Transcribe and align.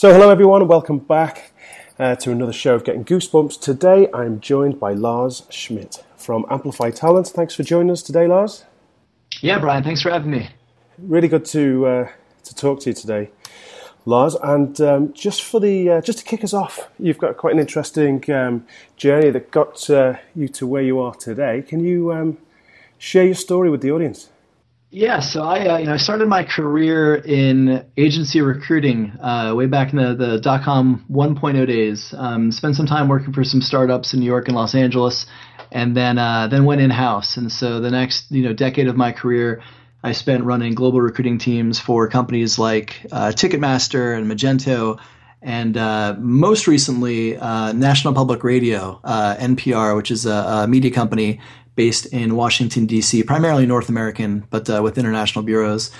So, 0.00 0.10
hello 0.14 0.30
everyone, 0.30 0.66
welcome 0.66 0.96
back 0.96 1.52
uh, 1.98 2.14
to 2.14 2.32
another 2.32 2.54
show 2.54 2.74
of 2.74 2.84
Getting 2.84 3.04
Goosebumps. 3.04 3.60
Today, 3.60 4.08
I'm 4.14 4.40
joined 4.40 4.80
by 4.80 4.94
Lars 4.94 5.42
Schmidt 5.50 6.02
from 6.16 6.46
Amplify 6.48 6.90
Talent. 6.90 7.28
Thanks 7.28 7.54
for 7.54 7.64
joining 7.64 7.90
us 7.90 8.00
today, 8.00 8.26
Lars. 8.26 8.64
Yeah, 9.42 9.58
Brian, 9.58 9.84
thanks 9.84 10.00
for 10.00 10.08
having 10.08 10.30
me. 10.30 10.48
Really 10.96 11.28
good 11.28 11.44
to 11.44 11.86
uh, 11.86 12.08
to 12.44 12.54
talk 12.54 12.80
to 12.80 12.88
you 12.88 12.94
today, 12.94 13.30
Lars. 14.06 14.36
And 14.36 14.80
um, 14.80 15.12
just 15.12 15.42
for 15.42 15.60
the 15.60 15.90
uh, 15.90 16.00
just 16.00 16.20
to 16.20 16.24
kick 16.24 16.44
us 16.44 16.54
off, 16.54 16.88
you've 16.98 17.18
got 17.18 17.36
quite 17.36 17.52
an 17.52 17.60
interesting 17.60 18.24
um, 18.32 18.66
journey 18.96 19.28
that 19.28 19.50
got 19.50 19.90
uh, 19.90 20.14
you 20.34 20.48
to 20.48 20.66
where 20.66 20.82
you 20.82 20.98
are 20.98 21.14
today. 21.14 21.60
Can 21.60 21.84
you 21.84 22.10
um, 22.10 22.38
share 22.96 23.26
your 23.26 23.34
story 23.34 23.68
with 23.68 23.82
the 23.82 23.90
audience? 23.90 24.29
Yeah, 24.92 25.20
so 25.20 25.44
I 25.44 25.68
uh, 25.68 25.78
you 25.78 25.86
know 25.86 25.94
I 25.94 25.98
started 25.98 26.26
my 26.26 26.42
career 26.42 27.14
in 27.14 27.86
agency 27.96 28.40
recruiting 28.40 29.12
uh, 29.20 29.54
way 29.54 29.66
back 29.66 29.92
in 29.92 29.98
the 29.98 30.14
the 30.16 30.40
dot 30.40 30.64
com 30.64 31.04
1.0 31.08 31.64
days. 31.68 32.12
Um, 32.16 32.50
spent 32.50 32.74
some 32.74 32.86
time 32.86 33.06
working 33.06 33.32
for 33.32 33.44
some 33.44 33.62
startups 33.62 34.14
in 34.14 34.20
New 34.20 34.26
York 34.26 34.48
and 34.48 34.56
Los 34.56 34.74
Angeles, 34.74 35.26
and 35.70 35.96
then 35.96 36.18
uh, 36.18 36.48
then 36.48 36.64
went 36.64 36.80
in 36.80 36.90
house. 36.90 37.36
And 37.36 37.52
so 37.52 37.78
the 37.78 37.90
next 37.92 38.32
you 38.32 38.42
know 38.42 38.52
decade 38.52 38.88
of 38.88 38.96
my 38.96 39.12
career, 39.12 39.62
I 40.02 40.10
spent 40.10 40.42
running 40.42 40.74
global 40.74 41.00
recruiting 41.00 41.38
teams 41.38 41.78
for 41.78 42.08
companies 42.08 42.58
like 42.58 43.06
uh, 43.12 43.28
Ticketmaster 43.28 44.18
and 44.18 44.28
Magento. 44.28 44.98
And 45.42 45.74
uh, 45.78 46.16
most 46.18 46.66
recently, 46.66 47.34
uh, 47.34 47.72
National 47.72 48.12
Public 48.12 48.44
Radio, 48.44 49.00
NPR, 49.02 49.96
which 49.96 50.10
is 50.10 50.26
a, 50.26 50.32
a 50.32 50.66
media 50.68 50.90
company 50.90 51.40
based 51.74 52.06
in 52.06 52.36
Washington, 52.36 52.86
D.C., 52.86 53.22
primarily 53.22 53.66
North 53.66 53.88
American, 53.88 54.46
but 54.50 54.68
uh, 54.68 54.80
with 54.82 54.98
international 54.98 55.44
bureaus. 55.44 55.90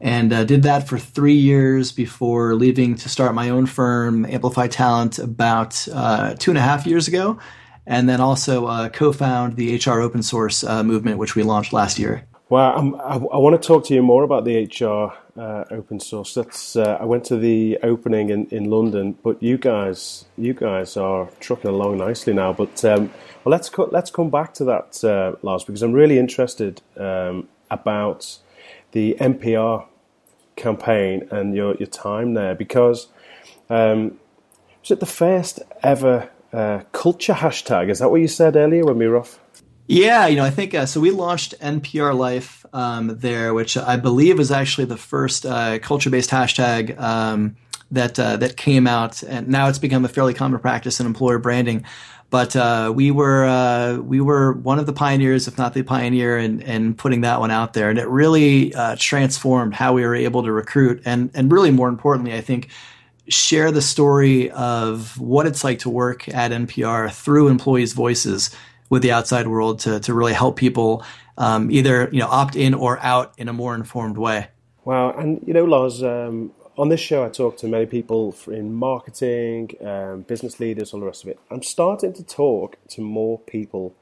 And 0.00 0.32
uh, 0.32 0.44
did 0.44 0.62
that 0.64 0.88
for 0.88 0.98
three 0.98 1.34
years 1.34 1.92
before 1.92 2.54
leaving 2.54 2.96
to 2.96 3.08
start 3.08 3.34
my 3.34 3.48
own 3.48 3.66
firm, 3.66 4.26
Amplify 4.26 4.68
Talent, 4.68 5.18
about 5.18 5.86
uh, 5.92 6.34
two 6.34 6.50
and 6.50 6.58
a 6.58 6.62
half 6.62 6.86
years 6.86 7.08
ago. 7.08 7.38
And 7.86 8.08
then 8.08 8.20
also 8.20 8.66
uh, 8.66 8.88
co 8.88 9.12
found 9.12 9.56
the 9.56 9.76
HR 9.76 10.00
open 10.00 10.22
source 10.22 10.64
uh, 10.64 10.82
movement, 10.82 11.18
which 11.18 11.36
we 11.36 11.44
launched 11.44 11.72
last 11.72 11.98
year. 11.98 12.24
Well, 12.48 12.94
I, 13.00 13.14
I, 13.14 13.38
want 13.38 13.60
to 13.60 13.66
talk 13.66 13.86
to 13.86 13.94
you 13.94 14.02
more 14.02 14.22
about 14.22 14.44
the 14.44 14.66
HR 14.66 15.12
uh, 15.40 15.64
open 15.70 15.98
source. 15.98 16.34
That's 16.34 16.76
uh, 16.76 16.96
I 17.00 17.04
went 17.04 17.24
to 17.24 17.36
the 17.36 17.78
opening 17.82 18.30
in, 18.30 18.46
in 18.46 18.70
London, 18.70 19.18
but 19.22 19.42
you 19.42 19.58
guys, 19.58 20.26
you 20.38 20.54
guys 20.54 20.96
are 20.96 21.28
trucking 21.40 21.70
along 21.70 21.98
nicely 21.98 22.34
now. 22.34 22.52
But 22.52 22.84
um, 22.84 23.12
well, 23.46 23.52
let's 23.52 23.68
co- 23.68 23.88
let's 23.92 24.10
come 24.10 24.28
back 24.28 24.54
to 24.54 24.64
that, 24.64 25.04
uh, 25.04 25.36
Lars, 25.40 25.62
because 25.62 25.80
I'm 25.80 25.92
really 25.92 26.18
interested 26.18 26.82
um, 26.96 27.48
about 27.70 28.38
the 28.90 29.16
NPR 29.20 29.86
campaign 30.56 31.28
and 31.30 31.54
your 31.54 31.76
your 31.76 31.86
time 31.86 32.34
there. 32.34 32.56
Because 32.56 33.06
um, 33.70 34.18
was 34.80 34.90
it 34.90 34.98
the 34.98 35.06
first 35.06 35.60
ever 35.84 36.28
uh, 36.52 36.80
culture 36.90 37.34
hashtag? 37.34 37.88
Is 37.88 38.00
that 38.00 38.10
what 38.10 38.20
you 38.20 38.26
said 38.26 38.56
earlier 38.56 38.84
when 38.84 38.98
we 38.98 39.06
were 39.06 39.16
off? 39.16 39.38
Yeah, 39.86 40.26
you 40.26 40.34
know, 40.34 40.44
I 40.44 40.50
think 40.50 40.74
uh, 40.74 40.84
so. 40.84 40.98
We 40.98 41.12
launched 41.12 41.54
NPR 41.60 42.18
Life 42.18 42.66
um, 42.72 43.16
there, 43.16 43.54
which 43.54 43.76
I 43.76 43.94
believe 43.94 44.38
was 44.38 44.50
actually 44.50 44.86
the 44.86 44.96
first 44.96 45.46
uh, 45.46 45.78
culture-based 45.78 46.30
hashtag 46.30 46.98
um, 47.00 47.54
that 47.92 48.18
uh, 48.18 48.38
that 48.38 48.56
came 48.56 48.88
out, 48.88 49.22
and 49.22 49.46
now 49.46 49.68
it's 49.68 49.78
become 49.78 50.04
a 50.04 50.08
fairly 50.08 50.34
common 50.34 50.58
practice 50.58 50.98
in 50.98 51.06
employer 51.06 51.38
branding. 51.38 51.84
But 52.30 52.56
uh, 52.56 52.92
we 52.94 53.10
were 53.10 53.44
uh, 53.44 53.98
we 53.98 54.20
were 54.20 54.52
one 54.52 54.78
of 54.78 54.86
the 54.86 54.92
pioneers, 54.92 55.46
if 55.46 55.56
not 55.58 55.74
the 55.74 55.82
pioneer, 55.82 56.38
in, 56.38 56.60
in 56.62 56.94
putting 56.94 57.20
that 57.20 57.38
one 57.38 57.50
out 57.50 57.72
there, 57.72 57.88
and 57.88 57.98
it 57.98 58.08
really 58.08 58.74
uh, 58.74 58.96
transformed 58.98 59.74
how 59.74 59.92
we 59.92 60.02
were 60.02 60.14
able 60.14 60.42
to 60.42 60.50
recruit, 60.50 61.02
and 61.04 61.30
and 61.34 61.52
really 61.52 61.70
more 61.70 61.88
importantly, 61.88 62.34
I 62.34 62.40
think 62.40 62.68
share 63.28 63.70
the 63.70 63.82
story 63.82 64.50
of 64.50 65.18
what 65.18 65.46
it's 65.46 65.64
like 65.64 65.80
to 65.80 65.90
work 65.90 66.28
at 66.28 66.50
NPR 66.50 67.12
through 67.12 67.48
employees' 67.48 67.92
voices 67.92 68.54
with 68.88 69.02
the 69.02 69.12
outside 69.12 69.46
world 69.46 69.80
to 69.80 70.00
to 70.00 70.12
really 70.12 70.32
help 70.32 70.56
people 70.56 71.04
um, 71.38 71.70
either 71.70 72.08
you 72.12 72.20
know 72.20 72.28
opt 72.28 72.56
in 72.56 72.74
or 72.74 72.98
out 73.00 73.34
in 73.38 73.48
a 73.48 73.52
more 73.52 73.74
informed 73.74 74.18
way. 74.18 74.48
Wow, 74.84 75.12
and 75.12 75.42
you 75.46 75.52
know, 75.52 75.64
Lars, 75.64 76.02
um, 76.02 76.52
on 76.78 76.88
this 76.88 77.00
show 77.00 77.24
I 77.24 77.28
talk 77.28 77.56
to 77.58 77.68
many 77.68 77.86
people 77.86 78.34
in 78.46 78.74
marketing, 78.74 79.76
um, 79.84 80.22
business 80.22 80.60
leaders, 80.60 80.92
all 80.92 81.00
the 81.00 81.06
rest 81.06 81.24
of 81.24 81.30
it. 81.30 81.38
I'm 81.50 81.62
starting 81.62 82.12
to 82.14 82.22
talk 82.22 82.76
to 82.90 83.00
more 83.00 83.38
people 83.40 83.94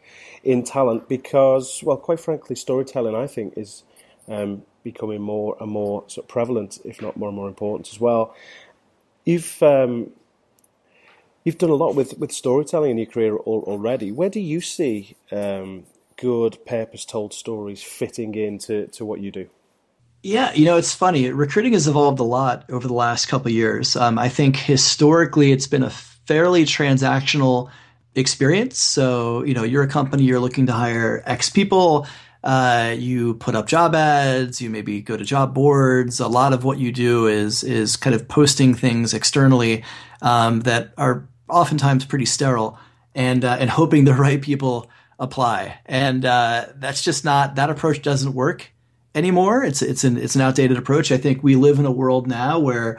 in 0.43 0.65
talent 0.65 1.09
because, 1.09 1.83
well, 1.83 1.97
quite 1.97 2.21
frankly, 2.21 2.57
storytelling 2.57 3.15
I 3.15 3.27
think 3.27 3.55
is 3.57 3.85
um, 4.29 4.63
becoming 4.83 5.21
more 5.21 5.57
and 5.61 5.71
more 5.71 6.05
sort 6.09 6.25
of 6.25 6.29
prevalent, 6.29 6.79
if 6.85 7.01
not 7.01 7.17
more 7.17 7.29
and 7.29 7.37
more 7.37 7.49
important 7.49 7.89
as 7.93 8.01
well. 8.01 8.35
You've 9.25 9.63
um, 9.63 10.13
You've 11.45 11.59
done 11.59 11.69
a 11.69 11.75
lot 11.75 11.95
with, 11.95 12.19
with 12.19 12.33
storytelling 12.33 12.93
in 12.93 12.97
your 12.97 13.07
career 13.07 13.37
already. 13.37 14.11
Where 14.11 14.31
do 14.31 14.41
you 14.41 14.63
see 14.63 15.15
um, 15.31 15.85
good, 16.17 16.65
purpose 16.65 17.05
told 17.05 17.35
stories 17.35 17.83
fitting 17.83 18.35
into 18.35 18.87
to 18.87 19.05
what 19.05 19.21
you 19.21 19.31
do? 19.31 19.51
Yeah, 20.25 20.55
you 20.55 20.65
know, 20.65 20.79
it's 20.79 20.95
funny. 20.95 21.29
Recruiting 21.31 21.75
has 21.75 21.87
evolved 21.87 22.19
a 22.19 22.23
lot 22.25 22.65
over 22.71 22.89
the 22.89 22.95
last 22.95 23.27
couple 23.27 23.51
years. 23.51 23.95
Um, 23.95 24.19
I 24.19 24.31
think 24.31 24.57
historically 24.57 25.53
it's 25.53 25.67
been 25.67 25.83
a 25.83 25.91
fairly 25.91 26.65
transactional 26.65 27.71
experience. 28.15 28.79
So, 28.79 29.45
you 29.45 29.53
know, 29.53 29.65
you're 29.65 29.83
a 29.83 29.87
company, 29.87 30.23
you're 30.23 30.41
looking 30.41 30.65
to 30.69 30.73
hire 30.73 31.23
X 31.27 31.51
people. 31.51 32.07
Uh, 32.43 32.95
you 32.99 33.35
put 33.35 33.55
up 33.55 33.67
job 33.67 33.95
ads. 33.95 34.63
You 34.63 34.71
maybe 34.71 35.03
go 35.03 35.19
to 35.19 35.25
job 35.25 35.53
boards. 35.53 36.21
A 36.21 36.29
lot 36.29 36.55
of 36.55 36.65
what 36.65 36.79
you 36.79 36.91
do 36.91 37.27
is 37.27 37.63
is 37.63 37.99
kind 37.99 38.17
of 38.17 38.27
posting 38.27 38.73
things 38.73 39.13
externally 39.13 39.85
um, 40.23 40.61
that 40.61 40.95
are 40.97 41.29
oftentimes 41.51 42.07
pretty 42.07 42.25
sterile, 42.27 42.79
and 43.15 43.45
uh, 43.45 43.59
and 43.61 43.69
hoping 43.69 44.07
the 44.07 44.15
right 44.27 44.41
people 44.41 44.91
apply. 45.19 45.81
And 45.85 46.25
uh, 46.25 46.69
that's 46.77 47.03
just 47.03 47.27
not 47.27 47.57
that 47.57 47.69
approach 47.69 48.01
doesn't 48.01 48.33
work 48.33 48.71
anymore. 49.15 49.65
It's 49.65 49.83
it's 49.83 50.05
an 50.05 50.17
it's 50.17 50.35
an 50.35 50.41
outdated 50.41 50.77
approach. 50.77 51.13
I 51.13 51.17
think 51.19 51.43
we 51.43 51.57
live 51.57 51.79
in 51.79 51.87
a 51.87 51.93
world 51.93 52.27
now 52.27 52.59
where 52.59 52.99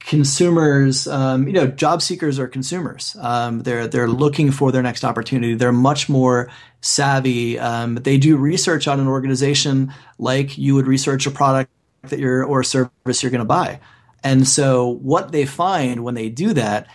consumers, 0.00 1.06
um, 1.06 1.46
you 1.46 1.52
know, 1.52 1.66
job 1.66 2.02
seekers 2.02 2.38
are 2.38 2.48
consumers. 2.48 3.16
Um, 3.20 3.62
they're 3.62 3.86
they're 3.86 4.08
looking 4.08 4.50
for 4.50 4.72
their 4.72 4.82
next 4.82 5.04
opportunity. 5.04 5.54
They're 5.54 5.72
much 5.72 6.08
more 6.08 6.50
savvy. 6.80 7.58
Um, 7.58 7.96
they 7.96 8.18
do 8.18 8.36
research 8.36 8.88
on 8.88 8.98
an 8.98 9.06
organization 9.06 9.92
like 10.18 10.56
you 10.56 10.74
would 10.74 10.86
research 10.86 11.26
a 11.26 11.30
product 11.30 11.70
that 12.02 12.18
you're 12.18 12.44
or 12.44 12.60
a 12.60 12.64
service 12.64 13.22
you're 13.22 13.30
going 13.30 13.40
to 13.40 13.44
buy. 13.44 13.80
And 14.24 14.46
so 14.46 14.86
what 14.88 15.32
they 15.32 15.46
find 15.46 16.02
when 16.04 16.14
they 16.14 16.28
do 16.28 16.52
that 16.54 16.86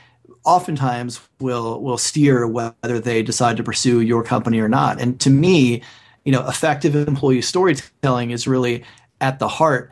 oftentimes 0.44 1.22
will 1.40 1.82
will 1.82 1.98
steer 1.98 2.48
whether 2.48 3.00
they 3.00 3.24
decide 3.24 3.58
to 3.58 3.64
pursue 3.64 4.02
your 4.02 4.24
company 4.24 4.60
or 4.60 4.70
not. 4.70 5.00
And 5.00 5.20
to 5.22 5.30
me, 5.30 5.84
you 6.26 6.32
know, 6.32 6.48
effective 6.48 6.96
employee 6.96 7.42
storytelling 7.42 8.32
is 8.32 8.48
really 8.48 8.84
at 9.22 9.40
the 9.40 9.48
heart 9.48 9.92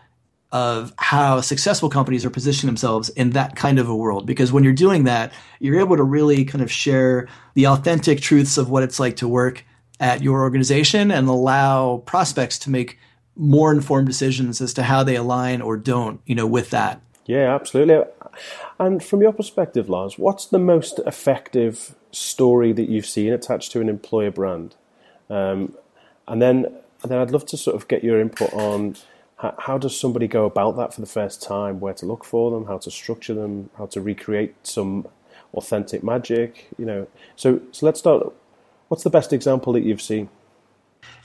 of 0.51 0.93
how 0.97 1.41
successful 1.41 1.89
companies 1.89 2.23
are 2.25 2.29
positioning 2.29 2.67
themselves 2.67 3.09
in 3.09 3.31
that 3.31 3.55
kind 3.55 3.79
of 3.79 3.89
a 3.89 3.95
world. 3.95 4.27
Because 4.27 4.51
when 4.51 4.63
you're 4.63 4.73
doing 4.73 5.05
that, 5.05 5.33
you're 5.59 5.79
able 5.79 5.97
to 5.97 6.03
really 6.03 6.45
kind 6.45 6.61
of 6.61 6.71
share 6.71 7.27
the 7.55 7.67
authentic 7.67 8.21
truths 8.21 8.57
of 8.57 8.69
what 8.69 8.83
it's 8.83 8.99
like 8.99 9.15
to 9.17 9.27
work 9.27 9.65
at 9.99 10.21
your 10.21 10.41
organization 10.41 11.09
and 11.11 11.27
allow 11.27 11.97
prospects 12.05 12.59
to 12.59 12.69
make 12.69 12.99
more 13.35 13.71
informed 13.71 14.05
decisions 14.05 14.61
as 14.61 14.73
to 14.73 14.83
how 14.83 15.03
they 15.03 15.15
align 15.15 15.61
or 15.61 15.75
don't, 15.75 16.21
you 16.25 16.35
know, 16.35 16.45
with 16.45 16.69
that. 16.69 17.01
Yeah, 17.25 17.55
absolutely. 17.55 18.03
And 18.79 19.03
from 19.03 19.21
your 19.21 19.33
perspective, 19.33 19.89
Lars, 19.89 20.19
what's 20.19 20.45
the 20.45 20.59
most 20.59 20.99
effective 21.07 21.95
story 22.11 22.73
that 22.73 22.89
you've 22.89 23.05
seen 23.05 23.33
attached 23.33 23.71
to 23.71 23.81
an 23.81 23.89
employer 23.89 24.29
brand? 24.29 24.75
Um, 25.29 25.73
and 26.27 26.41
then, 26.41 26.65
and 27.01 27.11
then 27.11 27.19
I'd 27.19 27.31
love 27.31 27.45
to 27.47 27.57
sort 27.57 27.75
of 27.75 27.87
get 27.87 28.03
your 28.03 28.19
input 28.19 28.53
on 28.53 28.95
how, 29.37 29.55
how, 29.57 29.77
does 29.77 29.99
somebody 29.99 30.27
go 30.27 30.45
about 30.45 30.77
that 30.77 30.93
for 30.93 31.01
the 31.01 31.07
first 31.07 31.41
time, 31.41 31.79
where 31.79 31.93
to 31.95 32.05
look 32.05 32.23
for 32.23 32.51
them, 32.51 32.65
how 32.65 32.77
to 32.79 32.91
structure 32.91 33.33
them, 33.33 33.69
how 33.77 33.87
to 33.87 34.01
recreate 34.01 34.55
some 34.63 35.07
authentic 35.53 36.03
magic, 36.03 36.67
you 36.77 36.85
know. 36.85 37.07
So, 37.35 37.61
so 37.71 37.85
let's 37.85 37.99
start. 37.99 38.33
What's 38.87 39.03
the 39.03 39.09
best 39.09 39.33
example 39.33 39.73
that 39.73 39.81
you've 39.81 40.01
seen? 40.01 40.29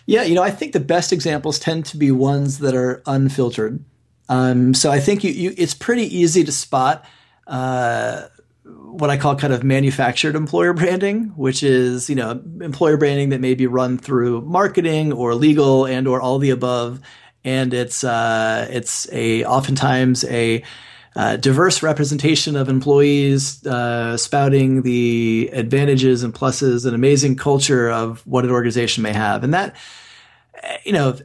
Yeah, 0.07 0.23
you 0.23 0.35
know, 0.35 0.43
I 0.43 0.51
think 0.51 0.73
the 0.73 0.81
best 0.81 1.13
examples 1.13 1.59
tend 1.59 1.85
to 1.87 1.97
be 1.97 2.11
ones 2.11 2.61
that 2.61 2.75
are 2.75 3.03
unfiltered. 3.07 3.85
Um, 4.29 4.75
so 4.75 4.91
I 4.91 5.01
think 5.01 5.23
you, 5.23 5.31
you, 5.33 5.55
it's 5.57 5.75
pretty 5.75 6.05
easy 6.17 6.45
to 6.45 6.53
spot 6.53 7.05
uh, 7.47 8.29
what 8.69 9.11
I 9.11 9.17
call 9.17 9.37
kind 9.37 9.53
of 9.53 9.63
manufactured 9.63 10.35
employer 10.35 10.73
branding, 10.73 11.33
which 11.37 11.63
is 11.63 12.09
you 12.09 12.17
know 12.17 12.43
employer 12.61 12.97
branding 12.97 13.31
that 13.31 13.41
may 13.41 13.55
be 13.55 13.67
run 13.67 13.99
through 13.99 14.43
marketing 14.43 15.13
or 15.13 15.35
legal 15.35 15.87
and 15.87 16.07
or 16.09 16.21
all 16.21 16.39
the 16.39 16.51
above, 16.51 17.01
and 17.45 17.73
it's 17.73 18.05
uh, 18.05 18.67
it's 18.71 19.11
a 19.13 19.45
oftentimes 19.45 20.25
a 20.25 20.63
uh, 21.17 21.37
diverse 21.37 21.83
representation 21.83 22.55
of 22.57 22.69
employees 22.69 23.67
uh, 23.67 24.17
spouting 24.17 24.83
the 24.83 25.51
advantages 25.53 26.23
and 26.23 26.35
pluses 26.35 26.85
and 26.87 26.95
amazing 26.95 27.37
culture 27.37 27.91
of 27.91 28.27
what 28.27 28.45
an 28.45 28.51
organization 28.51 29.03
may 29.03 29.13
have, 29.13 29.45
and 29.45 29.55
that 29.55 29.75
you 30.85 30.93
know, 30.93 31.17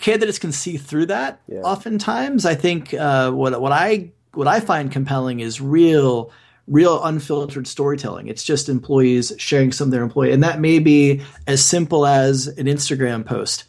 candidates 0.00 0.38
can 0.38 0.52
see 0.52 0.76
through 0.76 1.06
that. 1.06 1.40
Yeah. 1.48 1.60
Oftentimes, 1.60 2.46
I 2.46 2.54
think 2.54 2.94
uh, 2.94 3.30
what 3.30 3.60
what 3.60 3.72
I 3.72 4.10
what 4.32 4.46
I 4.46 4.60
find 4.60 4.90
compelling 4.90 5.40
is 5.40 5.60
real 5.60 6.30
real 6.68 7.02
unfiltered 7.02 7.66
storytelling. 7.66 8.28
It's 8.28 8.44
just 8.44 8.68
employees 8.68 9.32
sharing 9.38 9.72
some 9.72 9.88
of 9.88 9.92
their 9.92 10.02
employee, 10.02 10.32
and 10.32 10.42
that 10.42 10.60
may 10.60 10.78
be 10.78 11.22
as 11.46 11.64
simple 11.64 12.06
as 12.06 12.46
an 12.46 12.66
Instagram 12.66 13.24
post 13.24 13.64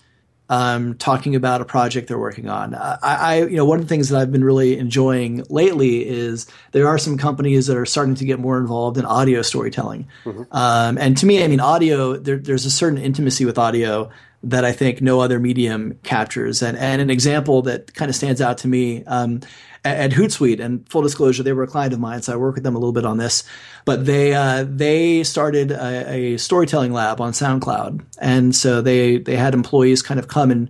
um, 0.50 0.96
talking 0.96 1.36
about 1.36 1.62
a 1.62 1.66
project 1.66 2.08
they're 2.08 2.18
working 2.18 2.50
on. 2.50 2.74
I, 2.74 2.98
I, 3.04 3.44
you 3.44 3.56
know, 3.56 3.66
one 3.66 3.80
of 3.80 3.86
the 3.86 3.90
things 3.90 4.10
that 4.10 4.20
I've 4.20 4.32
been 4.32 4.44
really 4.44 4.78
enjoying 4.78 5.44
lately 5.50 6.08
is 6.08 6.48
there 6.72 6.88
are 6.88 6.98
some 6.98 7.18
companies 7.18 7.68
that 7.68 7.78
are 7.78 7.86
starting 7.86 8.16
to 8.16 8.26
get 8.26 8.40
more 8.40 8.58
involved 8.58 8.98
in 8.98 9.06
audio 9.06 9.44
storytelling. 9.44 10.08
Mm-hmm. 10.26 10.44
Um, 10.52 10.98
and 10.98 11.16
to 11.18 11.26
me, 11.28 11.44
I 11.44 11.48
mean, 11.48 11.60
audio, 11.60 12.18
there, 12.18 12.38
there's 12.38 12.66
a 12.66 12.72
certain 12.72 12.98
intimacy 12.98 13.46
with 13.46 13.60
audio 13.60 14.10
that 14.44 14.64
I 14.64 14.72
think 14.72 15.02
no 15.02 15.20
other 15.20 15.40
medium 15.40 16.00
captures. 16.04 16.62
And, 16.62 16.78
and 16.78 17.02
an 17.02 17.10
example 17.10 17.62
that 17.64 17.94
kind 17.94 18.10
of 18.10 18.16
stands 18.16 18.42
out 18.42 18.58
to 18.60 18.68
me, 18.68 19.04
um, 19.06 19.42
at, 19.86 20.12
Hootsuite. 20.12 20.60
And 20.60 20.88
full 20.90 21.02
disclosure, 21.02 21.44
they 21.44 21.54
were 21.54 21.64
a 21.64 21.68
client 21.68 21.94
of 21.94 22.00
mine, 22.00 22.22
so 22.22 22.34
I 22.34 22.36
work 22.36 22.56
with 22.56 22.64
them 22.64 22.76
a 22.76 22.80
little 22.80 22.94
bit 22.94 23.06
on 23.06 23.18
this. 23.18 23.44
But 23.86 24.06
they 24.06 24.34
uh, 24.34 24.66
they 24.68 25.24
started 25.24 25.72
a, 25.72 26.34
a, 26.34 26.38
storytelling 26.38 26.94
lab 26.94 27.22
on 27.22 27.32
SoundCloud, 27.32 28.04
and 28.20 28.56
so 28.56 28.82
they 28.82 29.18
they 29.18 29.36
had 29.36 29.54
employees 29.54 30.02
kind 30.02 30.20
of 30.20 30.28
come 30.28 30.52
and 30.52 30.70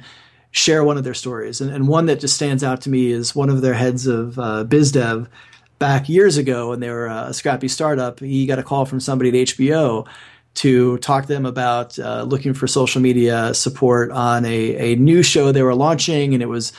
share 0.52 0.84
one 0.84 0.98
of 0.98 1.04
their 1.04 1.14
stories. 1.14 1.62
And, 1.62 1.72
and 1.72 1.88
one 1.88 2.08
that 2.08 2.20
just 2.20 2.36
stands 2.36 2.64
out 2.64 2.82
to 2.82 2.90
me 2.90 3.12
is 3.12 3.36
one 3.36 3.50
of 3.50 3.62
their 3.62 3.76
heads 3.76 4.08
of 4.08 4.40
uh, 4.40 4.64
biz 4.64 4.92
dev 4.92 5.30
back 5.78 6.10
years 6.10 6.38
ago 6.38 6.70
when 6.70 6.80
they 6.80 6.90
were 6.90 7.08
a 7.08 7.34
scrappy 7.34 7.68
startup. 7.68 8.20
He 8.20 8.46
got 8.46 8.60
a 8.60 8.64
call 8.64 8.86
from 8.86 9.00
somebody 9.00 9.30
at 9.30 9.48
HBO 9.48 10.08
to 10.56 10.98
talk 10.98 11.24
to 11.24 11.28
them 11.28 11.46
about 11.46 11.98
uh, 12.00 12.24
looking 12.24 12.54
for 12.54 12.68
social 12.68 13.02
media 13.02 13.54
support 13.54 14.12
on 14.12 14.46
a, 14.46 14.94
a 14.94 14.96
new 14.96 15.24
show 15.24 15.52
they 15.52 15.64
were 15.64 15.76
launching, 15.76 16.34
and 16.34 16.44
it 16.44 16.48
was 16.48 16.74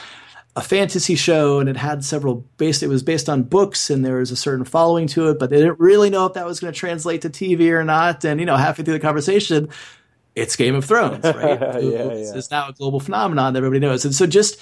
a 0.57 0.61
fantasy 0.61 1.15
show 1.15 1.61
and 1.61 1.69
it 1.69 1.77
had 1.77 2.05
several 2.05 2.47
based 2.57 2.83
it 2.83 2.89
was 2.89 3.03
based 3.03 3.29
on 3.29 3.43
books 3.43 3.89
and 3.89 4.05
there 4.05 4.17
was 4.17 4.31
a 4.31 4.37
certain 4.37 4.65
following 4.65 5.07
to 5.07 5.29
it 5.29 5.39
but 5.39 5.49
they 5.49 5.59
didn't 5.59 5.79
really 5.79 6.11
know 6.11 6.27
if 6.27 6.35
that 6.35 6.45
was 6.45 6.59
going 6.59 6.73
to 6.73 6.79
translate 6.79 7.23
to 7.23 7.31
tv 7.31 7.71
or 7.71 7.85
not 7.85 8.25
and 8.25 8.41
you 8.41 8.47
know 8.47 8.57
halfway 8.57 8.85
through 8.85 8.95
the 8.95 9.01
conversation 9.01 9.69
it's 10.35 10.57
game 10.57 10.75
of 10.75 10.85
thrones 10.85 11.25
right 11.25 11.35
yeah, 11.61 11.79
it's, 11.79 12.31
yeah. 12.31 12.37
it's 12.37 12.51
now 12.51 12.69
a 12.69 12.73
global 12.73 12.99
phenomenon 12.99 13.53
that 13.53 13.59
everybody 13.59 13.79
knows 13.79 14.05
and 14.05 14.15
so 14.15 14.27
just 14.27 14.59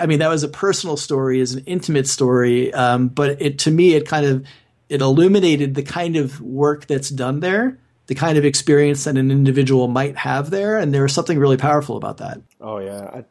i 0.00 0.06
mean 0.06 0.20
that 0.20 0.28
was 0.28 0.44
a 0.44 0.48
personal 0.48 0.96
story 0.96 1.40
is 1.40 1.54
an 1.54 1.64
intimate 1.66 2.06
story 2.06 2.72
um, 2.74 3.08
but 3.08 3.42
it 3.42 3.58
to 3.58 3.70
me 3.70 3.94
it 3.94 4.06
kind 4.06 4.24
of 4.24 4.46
it 4.88 5.00
illuminated 5.00 5.74
the 5.74 5.82
kind 5.82 6.16
of 6.16 6.40
work 6.40 6.86
that's 6.86 7.08
done 7.08 7.40
there 7.40 7.78
the 8.06 8.14
kind 8.14 8.36
of 8.36 8.44
experience 8.44 9.04
that 9.04 9.16
an 9.16 9.30
individual 9.30 9.88
might 9.88 10.16
have 10.16 10.50
there, 10.50 10.76
and 10.76 10.92
there 10.92 11.04
is 11.04 11.12
something 11.12 11.38
really 11.38 11.56
powerful 11.56 11.96
about 11.96 12.18
that. 12.18 12.40
Oh 12.60 12.78
yeah, 12.78 13.10
I, 13.12 13.24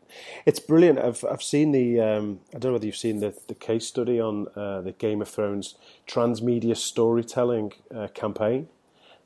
it's 0.46 0.60
brilliant. 0.60 1.00
I've 1.00 1.24
I've 1.30 1.44
seen 1.44 1.72
the 1.72 2.00
um, 2.00 2.40
I 2.56 2.60
don't 2.60 2.70
know 2.70 2.74
whether 2.74 2.86
you've 2.86 2.96
seen 2.96 3.20
the 3.20 3.36
the 3.48 3.56
case 3.56 3.88
study 3.88 4.20
on 4.20 4.48
uh, 4.56 4.82
the 4.82 4.94
Game 4.94 5.22
of 5.22 5.28
Thrones 5.28 5.76
transmedia 6.08 6.76
storytelling 6.76 7.74
uh, 7.94 8.08
campaign. 8.14 8.70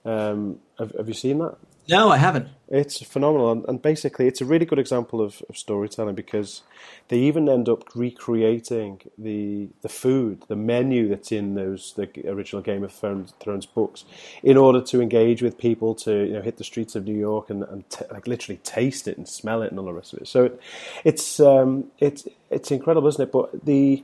Um, 0.04 0.60
have, 0.78 0.92
have 0.92 1.08
you 1.08 1.14
seen 1.14 1.40
that? 1.40 1.58
No, 1.88 2.10
I 2.10 2.18
haven't. 2.18 2.48
It's 2.68 3.04
phenomenal, 3.04 3.64
and 3.68 3.80
basically, 3.80 4.26
it's 4.26 4.42
a 4.42 4.46
really 4.46 4.66
good 4.66 4.80
example 4.80 5.22
of, 5.22 5.44
of 5.48 5.56
storytelling 5.56 6.16
because 6.16 6.64
they 7.10 7.20
even 7.20 7.48
end 7.48 7.70
up 7.70 7.84
recreating 7.94 9.02
the 9.20 9.70
the 9.84 9.90
food, 9.90 10.44
the 10.48 10.56
menu 10.56 11.08
that's 11.08 11.32
in 11.32 11.54
those 11.54 11.94
the 11.96 12.10
original 12.28 12.64
Game 12.64 12.84
of 12.84 12.92
Thrones 12.92 13.68
books, 13.68 14.04
in 14.42 14.58
order 14.58 14.82
to 14.82 15.00
engage 15.00 15.44
with 15.44 15.60
people 15.60 15.94
to 15.96 16.26
you 16.26 16.34
know 16.34 16.42
hit 16.42 16.58
the 16.58 16.64
streets 16.64 16.96
of 16.96 17.06
New 17.06 17.14
York 17.18 17.52
and, 17.52 17.62
and 17.66 17.88
t- 17.92 18.06
like 18.10 18.26
literally 18.26 18.60
taste 18.64 19.08
it 19.08 19.16
and 19.16 19.30
smell 19.30 19.62
it 19.62 19.70
and 19.70 19.78
all 19.80 19.86
the 19.86 19.94
rest 19.94 20.14
of 20.14 20.20
it. 20.22 20.28
So 20.28 20.46
it, 20.46 20.60
it's 21.04 21.40
um, 21.40 21.92
it's 22.00 22.28
it's 22.50 22.72
incredible, 22.72 23.08
isn't 23.10 23.22
it? 23.22 23.32
But 23.32 23.64
the 23.64 24.04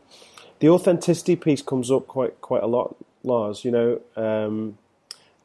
the 0.59 0.69
authenticity 0.69 1.35
piece 1.35 1.63
comes 1.63 1.89
up 1.89 2.05
quite 2.05 2.39
quite 2.41 2.61
a 2.61 2.67
lot, 2.67 2.95
Lars. 3.23 3.65
You 3.65 3.71
know. 3.71 4.01
Um, 4.15 4.77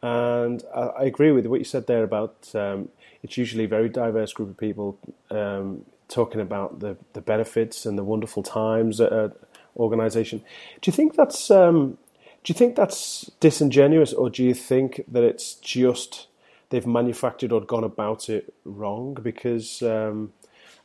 and 0.02 0.62
I, 0.74 0.80
I, 0.80 1.04
agree 1.04 1.32
with 1.32 1.46
what 1.46 1.58
you 1.58 1.64
said 1.64 1.86
there 1.86 2.04
about 2.04 2.50
um, 2.54 2.90
it's 3.22 3.36
usually 3.36 3.64
a 3.64 3.68
very 3.68 3.88
diverse 3.88 4.32
group 4.32 4.50
of 4.50 4.56
people 4.56 4.98
um, 5.30 5.84
talking 6.08 6.40
about 6.40 6.80
the, 6.80 6.96
the 7.12 7.20
benefits 7.20 7.86
and 7.86 7.98
the 7.98 8.04
wonderful 8.04 8.42
times 8.42 9.00
at 9.00 9.12
an 9.12 9.32
organisation. 9.76 10.38
Do 10.80 10.90
you 10.90 10.92
think 10.92 11.14
that's 11.14 11.50
um, 11.50 11.98
do 12.44 12.52
you 12.52 12.54
think 12.54 12.76
that's 12.76 13.30
disingenuous, 13.40 14.12
or 14.12 14.30
do 14.30 14.44
you 14.44 14.54
think 14.54 15.02
that 15.08 15.24
it's 15.24 15.54
just 15.54 16.28
they've 16.70 16.86
manufactured 16.86 17.50
or 17.50 17.60
gone 17.60 17.84
about 17.84 18.28
it 18.28 18.54
wrong? 18.64 19.18
Because 19.20 19.82
um, 19.82 20.32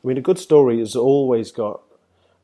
I 0.02 0.08
mean, 0.08 0.18
a 0.18 0.22
good 0.22 0.38
story 0.38 0.80
has 0.80 0.96
always 0.96 1.52
got 1.52 1.80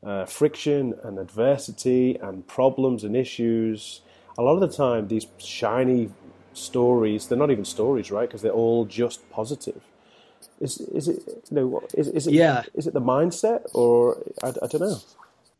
uh, 0.01 0.25
friction 0.25 0.93
and 1.03 1.19
adversity 1.19 2.17
and 2.21 2.47
problems 2.47 3.03
and 3.03 3.15
issues. 3.15 3.99
A 4.37 4.41
lot 4.41 4.53
of 4.53 4.61
the 4.61 4.75
time, 4.75 5.09
these 5.09 5.27
shiny 5.37 6.09
stories. 6.53 7.27
They're 7.27 7.37
not 7.37 7.51
even 7.51 7.65
stories, 7.65 8.11
right? 8.11 8.27
Because 8.27 8.41
they're 8.41 8.51
all 8.51 8.85
just 8.85 9.29
positive. 9.29 9.81
Is 10.59 10.79
is 10.79 11.07
it 11.07 11.23
you 11.49 11.55
know 11.55 11.83
is 11.93 12.07
is 12.09 12.27
it 12.27 12.33
yeah. 12.33 12.63
is 12.73 12.87
it 12.87 12.93
the 12.93 13.01
mindset 13.01 13.65
or 13.73 14.17
I, 14.43 14.49
I 14.49 14.67
don't 14.67 14.81
know. 14.81 14.97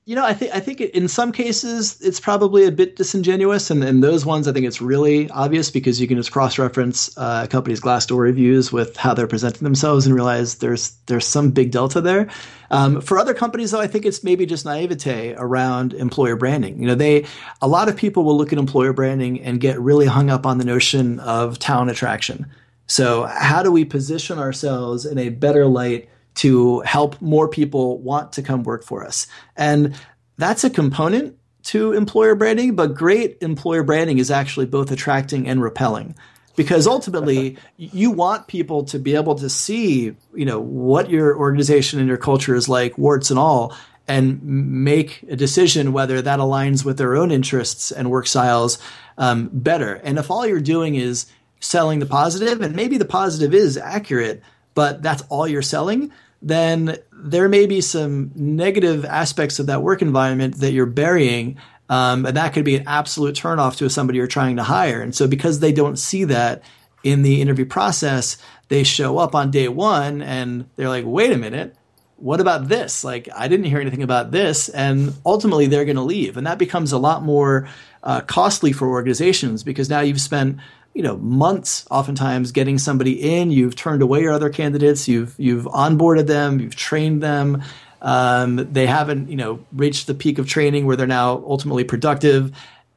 You 0.09 0.15
know, 0.15 0.25
I 0.25 0.33
think 0.33 0.55
I 0.55 0.59
think 0.59 0.81
in 0.81 1.07
some 1.07 1.31
cases 1.31 2.01
it's 2.01 2.19
probably 2.19 2.65
a 2.65 2.71
bit 2.71 2.95
disingenuous, 2.95 3.69
and 3.69 3.83
in 3.83 3.99
those 3.99 4.25
ones 4.25 4.47
I 4.47 4.51
think 4.51 4.65
it's 4.65 4.81
really 4.81 5.29
obvious 5.29 5.69
because 5.69 6.01
you 6.01 6.07
can 6.07 6.17
just 6.17 6.31
cross-reference 6.31 7.15
uh, 7.15 7.41
a 7.43 7.47
company's 7.47 7.79
Glassdoor 7.79 8.17
reviews 8.17 8.71
with 8.71 8.97
how 8.97 9.13
they're 9.13 9.27
presenting 9.27 9.63
themselves 9.63 10.07
and 10.07 10.15
realize 10.15 10.55
there's 10.55 10.95
there's 11.05 11.27
some 11.27 11.51
big 11.51 11.69
delta 11.69 12.01
there. 12.01 12.27
Um, 12.71 13.01
for 13.01 13.19
other 13.19 13.35
companies, 13.35 13.69
though, 13.69 13.81
I 13.81 13.85
think 13.85 14.03
it's 14.03 14.23
maybe 14.23 14.47
just 14.47 14.65
naivete 14.65 15.35
around 15.37 15.93
employer 15.93 16.35
branding. 16.35 16.81
You 16.81 16.87
know, 16.87 16.95
they 16.95 17.27
a 17.61 17.67
lot 17.67 17.87
of 17.87 17.95
people 17.95 18.23
will 18.23 18.35
look 18.35 18.51
at 18.51 18.57
employer 18.57 18.93
branding 18.93 19.39
and 19.41 19.61
get 19.61 19.79
really 19.79 20.07
hung 20.07 20.31
up 20.31 20.43
on 20.43 20.57
the 20.57 20.65
notion 20.65 21.19
of 21.19 21.59
talent 21.59 21.91
attraction. 21.91 22.47
So, 22.87 23.25
how 23.25 23.61
do 23.61 23.71
we 23.71 23.85
position 23.85 24.39
ourselves 24.39 25.05
in 25.05 25.19
a 25.19 25.29
better 25.29 25.67
light? 25.67 26.09
To 26.39 26.79
help 26.81 27.21
more 27.21 27.49
people 27.49 27.99
want 27.99 28.31
to 28.33 28.41
come 28.41 28.63
work 28.63 28.83
for 28.83 29.05
us. 29.05 29.27
And 29.57 29.93
that's 30.37 30.63
a 30.63 30.69
component 30.69 31.37
to 31.63 31.91
employer 31.91 32.33
branding, 32.33 32.75
but 32.75 32.95
great 32.95 33.37
employer 33.41 33.83
branding 33.83 34.19
is 34.19 34.31
actually 34.31 34.65
both 34.65 34.89
attracting 34.89 35.49
and 35.49 35.61
repelling. 35.61 36.15
Because 36.55 36.87
ultimately, 36.87 37.57
you 37.77 38.11
want 38.11 38.47
people 38.47 38.85
to 38.85 38.99
be 38.99 39.15
able 39.15 39.35
to 39.35 39.49
see, 39.49 40.15
you 40.33 40.45
know, 40.45 40.61
what 40.61 41.09
your 41.09 41.37
organization 41.37 41.99
and 41.99 42.07
your 42.07 42.17
culture 42.17 42.55
is 42.55 42.69
like, 42.69 42.97
warts 42.97 43.29
and 43.31 43.37
all, 43.37 43.75
and 44.07 44.41
make 44.41 45.23
a 45.23 45.35
decision 45.35 45.91
whether 45.91 46.21
that 46.21 46.39
aligns 46.39 46.85
with 46.85 46.97
their 46.97 47.17
own 47.17 47.31
interests 47.31 47.91
and 47.91 48.09
work 48.09 48.27
styles 48.27 48.79
um, 49.17 49.49
better. 49.51 49.95
And 49.95 50.17
if 50.17 50.31
all 50.31 50.47
you're 50.47 50.61
doing 50.61 50.95
is 50.95 51.25
selling 51.59 51.99
the 51.99 52.05
positive, 52.05 52.61
and 52.61 52.77
maybe 52.77 52.97
the 52.97 53.03
positive 53.03 53.53
is 53.53 53.77
accurate, 53.77 54.41
but 54.73 55.03
that's 55.03 55.23
all 55.27 55.45
you're 55.45 55.61
selling, 55.61 56.13
then 56.41 56.97
there 57.11 57.49
may 57.49 57.65
be 57.65 57.81
some 57.81 58.31
negative 58.35 59.05
aspects 59.05 59.59
of 59.59 59.65
that 59.67 59.81
work 59.81 60.01
environment 60.01 60.55
that 60.59 60.71
you're 60.71 60.85
burying. 60.85 61.57
Um, 61.89 62.25
and 62.25 62.37
that 62.37 62.53
could 62.53 62.65
be 62.65 62.75
an 62.75 62.87
absolute 62.87 63.35
turnoff 63.35 63.77
to 63.77 63.89
somebody 63.89 64.17
you're 64.17 64.27
trying 64.27 64.57
to 64.57 64.63
hire. 64.63 65.01
And 65.01 65.13
so, 65.13 65.27
because 65.27 65.59
they 65.59 65.71
don't 65.71 65.97
see 65.97 66.23
that 66.25 66.61
in 67.03 67.23
the 67.23 67.41
interview 67.41 67.65
process, 67.65 68.37
they 68.67 68.83
show 68.83 69.17
up 69.17 69.33
on 69.35 69.51
day 69.51 69.67
one 69.67 70.21
and 70.21 70.69
they're 70.75 70.89
like, 70.89 71.05
wait 71.07 71.31
a 71.31 71.37
minute, 71.37 71.75
what 72.17 72.39
about 72.39 72.67
this? 72.67 73.03
Like, 73.03 73.27
I 73.35 73.47
didn't 73.47 73.65
hear 73.65 73.79
anything 73.79 74.03
about 74.03 74.31
this. 74.31 74.69
And 74.69 75.13
ultimately, 75.25 75.67
they're 75.67 75.85
going 75.85 75.95
to 75.95 76.03
leave. 76.03 76.37
And 76.37 76.45
that 76.45 76.59
becomes 76.59 76.91
a 76.91 76.97
lot 76.97 77.23
more 77.23 77.67
uh, 78.03 78.21
costly 78.21 78.71
for 78.71 78.87
organizations 78.87 79.63
because 79.63 79.89
now 79.89 80.01
you've 80.01 80.21
spent 80.21 80.59
you 80.99 81.03
know 81.03 81.15
months 81.15 81.87
oftentimes 81.89 82.51
getting 82.51 82.77
somebody 82.77 83.13
in 83.37 83.51
you've 83.51 83.73
turned 83.73 84.01
away 84.01 84.19
your 84.19 84.33
other 84.33 84.49
candidates 84.49 85.07
you've 85.07 85.33
you've 85.37 85.63
onboarded 85.67 86.27
them 86.27 86.59
you've 86.59 86.75
trained 86.75 87.23
them 87.23 87.63
um, 88.01 88.57
they 88.69 88.85
haven't 88.85 89.29
you 89.29 89.37
know 89.37 89.65
reached 89.71 90.07
the 90.07 90.13
peak 90.13 90.37
of 90.37 90.45
training 90.45 90.85
where 90.85 90.97
they're 90.97 91.07
now 91.07 91.41
ultimately 91.47 91.85
productive 91.85 92.51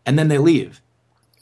and 0.04 0.18
then 0.18 0.26
they 0.26 0.38
leave 0.38 0.82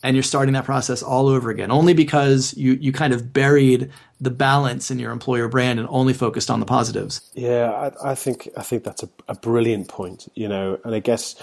and 0.02 0.16
you're 0.16 0.22
starting 0.22 0.54
that 0.54 0.64
process 0.64 1.02
all 1.02 1.28
over 1.28 1.50
again 1.50 1.70
only 1.70 1.94
because 1.94 2.54
you 2.56 2.72
you 2.72 2.92
kind 2.92 3.12
of 3.12 3.32
buried 3.32 3.90
the 4.20 4.30
balance 4.30 4.90
in 4.90 4.98
your 4.98 5.12
employer 5.12 5.48
brand 5.48 5.78
and 5.78 5.88
only 5.90 6.12
focused 6.12 6.50
on 6.50 6.60
the 6.60 6.66
positives. 6.66 7.30
Yeah 7.34 7.70
i, 7.70 8.12
I 8.12 8.14
think 8.14 8.48
i 8.56 8.62
think 8.62 8.84
that's 8.84 9.02
a, 9.02 9.08
a, 9.28 9.34
brilliant 9.34 9.88
point 9.88 10.30
you 10.34 10.48
know 10.48 10.78
and 10.84 10.94
i 10.94 10.98
guess 10.98 11.34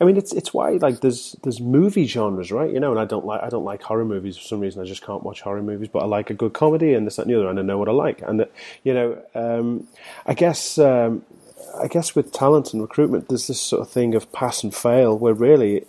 i 0.00 0.04
mean 0.04 0.16
it's 0.16 0.32
it's 0.32 0.54
why 0.54 0.72
like 0.72 1.00
there's 1.00 1.36
there's 1.42 1.60
movie 1.60 2.06
genres 2.06 2.52
right? 2.52 2.72
You 2.72 2.80
know 2.80 2.90
and 2.90 3.00
i 3.00 3.04
don't 3.04 3.24
like 3.24 3.42
i 3.42 3.48
don't 3.48 3.64
like 3.64 3.82
horror 3.82 4.04
movies 4.04 4.36
for 4.36 4.44
some 4.44 4.60
reason. 4.60 4.82
I 4.82 4.84
just 4.84 5.04
can't 5.04 5.22
watch 5.22 5.40
horror 5.40 5.62
movies 5.62 5.88
but 5.92 6.00
i 6.00 6.06
like 6.06 6.30
a 6.30 6.34
good 6.34 6.52
comedy 6.52 6.94
and 6.94 7.06
this 7.06 7.16
that 7.16 7.22
and 7.22 7.30
the 7.30 7.38
other 7.38 7.48
and 7.48 7.58
i 7.58 7.62
know 7.62 7.78
what 7.78 7.88
i 7.88 7.92
like. 7.92 8.22
And 8.22 8.46
you 8.84 8.94
know 8.94 9.22
um, 9.34 9.86
i 10.26 10.34
guess 10.34 10.78
um, 10.78 11.24
I 11.78 11.86
guess 11.86 12.14
with 12.14 12.32
talent 12.32 12.72
and 12.72 12.82
recruitment, 12.82 13.28
there's 13.28 13.46
this 13.46 13.60
sort 13.60 13.82
of 13.82 13.90
thing 13.90 14.14
of 14.14 14.32
pass 14.32 14.62
and 14.62 14.74
fail, 14.74 15.16
where 15.16 15.34
really, 15.34 15.84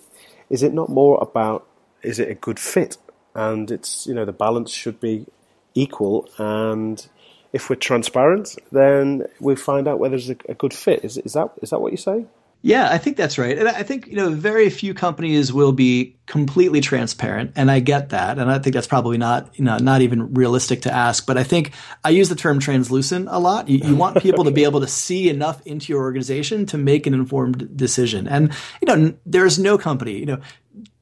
is 0.48 0.62
it 0.62 0.72
not 0.72 0.88
more 0.88 1.18
about 1.20 1.66
is 2.02 2.18
it 2.18 2.30
a 2.30 2.34
good 2.34 2.58
fit? 2.58 2.96
And 3.34 3.70
it's 3.70 4.06
you 4.06 4.14
know 4.14 4.24
the 4.24 4.32
balance 4.32 4.70
should 4.70 5.00
be 5.00 5.26
equal, 5.74 6.28
and 6.38 7.06
if 7.52 7.68
we're 7.70 7.76
transparent, 7.76 8.56
then 8.70 9.24
we 9.40 9.56
find 9.56 9.88
out 9.88 9.98
whether 9.98 10.16
there's 10.16 10.30
a, 10.30 10.36
a 10.48 10.54
good 10.54 10.74
fit. 10.74 11.04
Is 11.04 11.18
is 11.18 11.32
that 11.32 11.50
is 11.62 11.70
that 11.70 11.80
what 11.80 11.92
you 11.92 11.98
say? 11.98 12.26
Yeah, 12.64 12.88
I 12.88 12.98
think 12.98 13.16
that's 13.16 13.38
right. 13.38 13.58
And 13.58 13.68
I 13.68 13.82
think, 13.82 14.06
you 14.06 14.14
know, 14.14 14.30
very 14.30 14.70
few 14.70 14.94
companies 14.94 15.52
will 15.52 15.72
be 15.72 16.16
completely 16.26 16.80
transparent. 16.80 17.54
And 17.56 17.68
I 17.68 17.80
get 17.80 18.10
that. 18.10 18.38
And 18.38 18.48
I 18.48 18.60
think 18.60 18.74
that's 18.74 18.86
probably 18.86 19.18
not, 19.18 19.58
you 19.58 19.64
know, 19.64 19.78
not 19.78 20.00
even 20.00 20.32
realistic 20.34 20.82
to 20.82 20.92
ask. 20.92 21.26
But 21.26 21.36
I 21.36 21.42
think 21.42 21.72
I 22.04 22.10
use 22.10 22.28
the 22.28 22.36
term 22.36 22.60
translucent 22.60 23.26
a 23.28 23.40
lot. 23.40 23.68
You, 23.68 23.78
you 23.78 23.96
want 23.96 24.22
people 24.22 24.44
to 24.44 24.52
be 24.52 24.62
able 24.62 24.80
to 24.80 24.86
see 24.86 25.28
enough 25.28 25.60
into 25.66 25.92
your 25.92 26.02
organization 26.02 26.64
to 26.66 26.78
make 26.78 27.08
an 27.08 27.14
informed 27.14 27.76
decision. 27.76 28.28
And, 28.28 28.52
you 28.80 28.86
know, 28.86 29.14
there's 29.26 29.58
no 29.58 29.76
company, 29.76 30.18
you 30.18 30.26
know, 30.26 30.38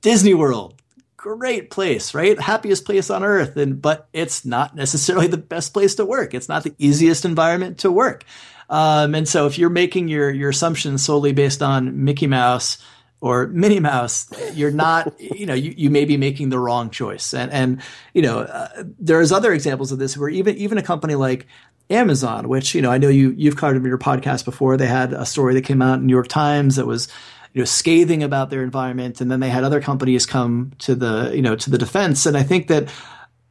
Disney 0.00 0.32
World, 0.32 0.79
great 1.20 1.68
place, 1.68 2.14
right? 2.14 2.40
Happiest 2.40 2.86
place 2.86 3.10
on 3.10 3.22
earth. 3.22 3.54
And, 3.58 3.80
but 3.80 4.08
it's 4.14 4.46
not 4.46 4.74
necessarily 4.74 5.26
the 5.26 5.36
best 5.36 5.74
place 5.74 5.96
to 5.96 6.06
work. 6.06 6.32
It's 6.32 6.48
not 6.48 6.64
the 6.64 6.74
easiest 6.78 7.26
environment 7.26 7.78
to 7.80 7.92
work. 7.92 8.24
Um, 8.70 9.14
and 9.14 9.28
so 9.28 9.46
if 9.46 9.58
you're 9.58 9.68
making 9.68 10.08
your, 10.08 10.30
your 10.30 10.48
assumptions 10.48 11.04
solely 11.04 11.32
based 11.32 11.60
on 11.60 12.04
Mickey 12.04 12.26
Mouse 12.26 12.78
or 13.20 13.48
Minnie 13.48 13.80
Mouse, 13.80 14.30
you're 14.54 14.70
not, 14.70 15.20
you 15.20 15.44
know, 15.44 15.52
you, 15.52 15.74
you 15.76 15.90
may 15.90 16.06
be 16.06 16.16
making 16.16 16.48
the 16.48 16.58
wrong 16.58 16.88
choice. 16.88 17.34
And, 17.34 17.52
and, 17.52 17.82
you 18.14 18.22
know, 18.22 18.38
uh, 18.40 18.84
there's 18.98 19.30
other 19.30 19.52
examples 19.52 19.92
of 19.92 19.98
this 19.98 20.16
where 20.16 20.30
even, 20.30 20.56
even 20.56 20.78
a 20.78 20.82
company 20.82 21.16
like 21.16 21.46
Amazon, 21.90 22.48
which, 22.48 22.74
you 22.74 22.80
know, 22.80 22.90
I 22.90 22.96
know 22.96 23.08
you, 23.08 23.34
you've 23.36 23.56
covered 23.56 23.76
in 23.76 23.84
your 23.84 23.98
podcast 23.98 24.46
before. 24.46 24.78
They 24.78 24.86
had 24.86 25.12
a 25.12 25.26
story 25.26 25.52
that 25.52 25.62
came 25.62 25.82
out 25.82 25.98
in 25.98 26.06
New 26.06 26.14
York 26.14 26.28
Times 26.28 26.76
that 26.76 26.86
was, 26.86 27.08
you 27.52 27.60
know, 27.60 27.64
scathing 27.64 28.22
about 28.22 28.50
their 28.50 28.62
environment. 28.62 29.20
And 29.20 29.30
then 29.30 29.40
they 29.40 29.50
had 29.50 29.64
other 29.64 29.80
companies 29.80 30.26
come 30.26 30.72
to 30.80 30.94
the, 30.94 31.32
you 31.34 31.42
know, 31.42 31.56
to 31.56 31.70
the 31.70 31.78
defense. 31.78 32.26
And 32.26 32.36
I 32.36 32.42
think 32.42 32.68
that, 32.68 32.88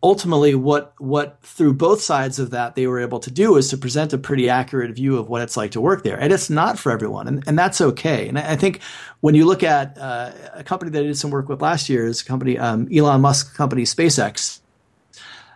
ultimately 0.01 0.55
what 0.55 0.93
what 0.99 1.37
through 1.41 1.73
both 1.73 2.01
sides 2.01 2.39
of 2.39 2.51
that 2.51 2.75
they 2.75 2.87
were 2.87 2.99
able 2.99 3.19
to 3.19 3.29
do 3.29 3.57
is 3.57 3.69
to 3.69 3.77
present 3.77 4.13
a 4.13 4.17
pretty 4.17 4.49
accurate 4.49 4.95
view 4.95 5.17
of 5.17 5.27
what 5.27 5.41
it's 5.41 5.57
like 5.57 5.71
to 5.71 5.81
work 5.81 6.03
there 6.03 6.17
and 6.17 6.31
it's 6.31 6.49
not 6.49 6.79
for 6.79 6.91
everyone 6.91 7.27
and, 7.27 7.43
and 7.47 7.59
that's 7.59 7.81
okay 7.81 8.27
and 8.27 8.39
i 8.39 8.55
think 8.55 8.79
when 9.19 9.35
you 9.35 9.45
look 9.45 9.61
at 9.61 9.97
uh, 9.97 10.31
a 10.53 10.63
company 10.63 10.89
that 10.89 10.99
i 10.99 11.03
did 11.03 11.17
some 11.17 11.31
work 11.31 11.49
with 11.49 11.61
last 11.61 11.89
year 11.89 12.05
is 12.05 12.21
a 12.21 12.25
company 12.25 12.57
um, 12.57 12.87
elon 12.93 13.19
musk 13.19 13.55
company 13.55 13.83
spacex 13.83 14.59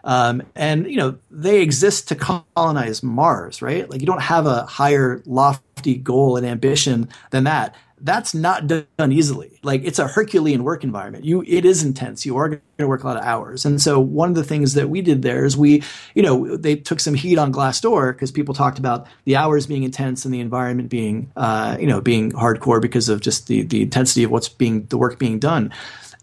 um, 0.03 0.43
and 0.55 0.87
you 0.87 0.97
know 0.97 1.17
they 1.31 1.61
exist 1.61 2.09
to 2.09 2.15
colonize 2.15 3.01
mars 3.01 3.61
right 3.61 3.89
like 3.89 4.01
you 4.01 4.07
don't 4.07 4.21
have 4.21 4.45
a 4.45 4.65
higher 4.65 5.21
lofty 5.25 5.95
goal 5.95 6.35
and 6.35 6.45
ambition 6.45 7.07
than 7.31 7.45
that 7.45 7.73
that's 8.03 8.33
not 8.33 8.67
done 8.67 9.11
easily. 9.11 9.59
Like 9.63 9.81
it's 9.85 9.97
a 9.97 10.07
Herculean 10.07 10.65
work 10.65 10.83
environment. 10.83 11.23
You, 11.23 11.41
it 11.47 11.63
is 11.63 11.83
intense. 11.83 12.25
You 12.25 12.35
are 12.35 12.49
going 12.49 12.61
to 12.77 12.87
work 12.87 13.03
a 13.03 13.07
lot 13.07 13.15
of 13.15 13.23
hours. 13.23 13.63
And 13.63 13.81
so 13.81 13.97
one 13.99 14.29
of 14.29 14.35
the 14.35 14.43
things 14.43 14.73
that 14.73 14.89
we 14.89 15.01
did 15.01 15.21
there 15.21 15.45
is 15.45 15.55
we, 15.55 15.81
you 16.13 16.21
know, 16.21 16.57
they 16.57 16.75
took 16.75 16.99
some 16.99 17.13
heat 17.13 17.37
on 17.37 17.53
Glassdoor 17.53 18.11
because 18.11 18.29
people 18.29 18.53
talked 18.53 18.77
about 18.77 19.07
the 19.23 19.37
hours 19.37 19.65
being 19.67 19.83
intense 19.83 20.25
and 20.25 20.33
the 20.33 20.41
environment 20.41 20.89
being, 20.89 21.31
uh, 21.37 21.77
you 21.79 21.87
know, 21.87 22.01
being 22.01 22.33
hardcore 22.33 22.81
because 22.81 23.07
of 23.07 23.21
just 23.21 23.47
the 23.47 23.63
the 23.63 23.81
intensity 23.81 24.25
of 24.25 24.31
what's 24.31 24.49
being 24.49 24.85
the 24.87 24.97
work 24.97 25.17
being 25.17 25.39
done. 25.39 25.73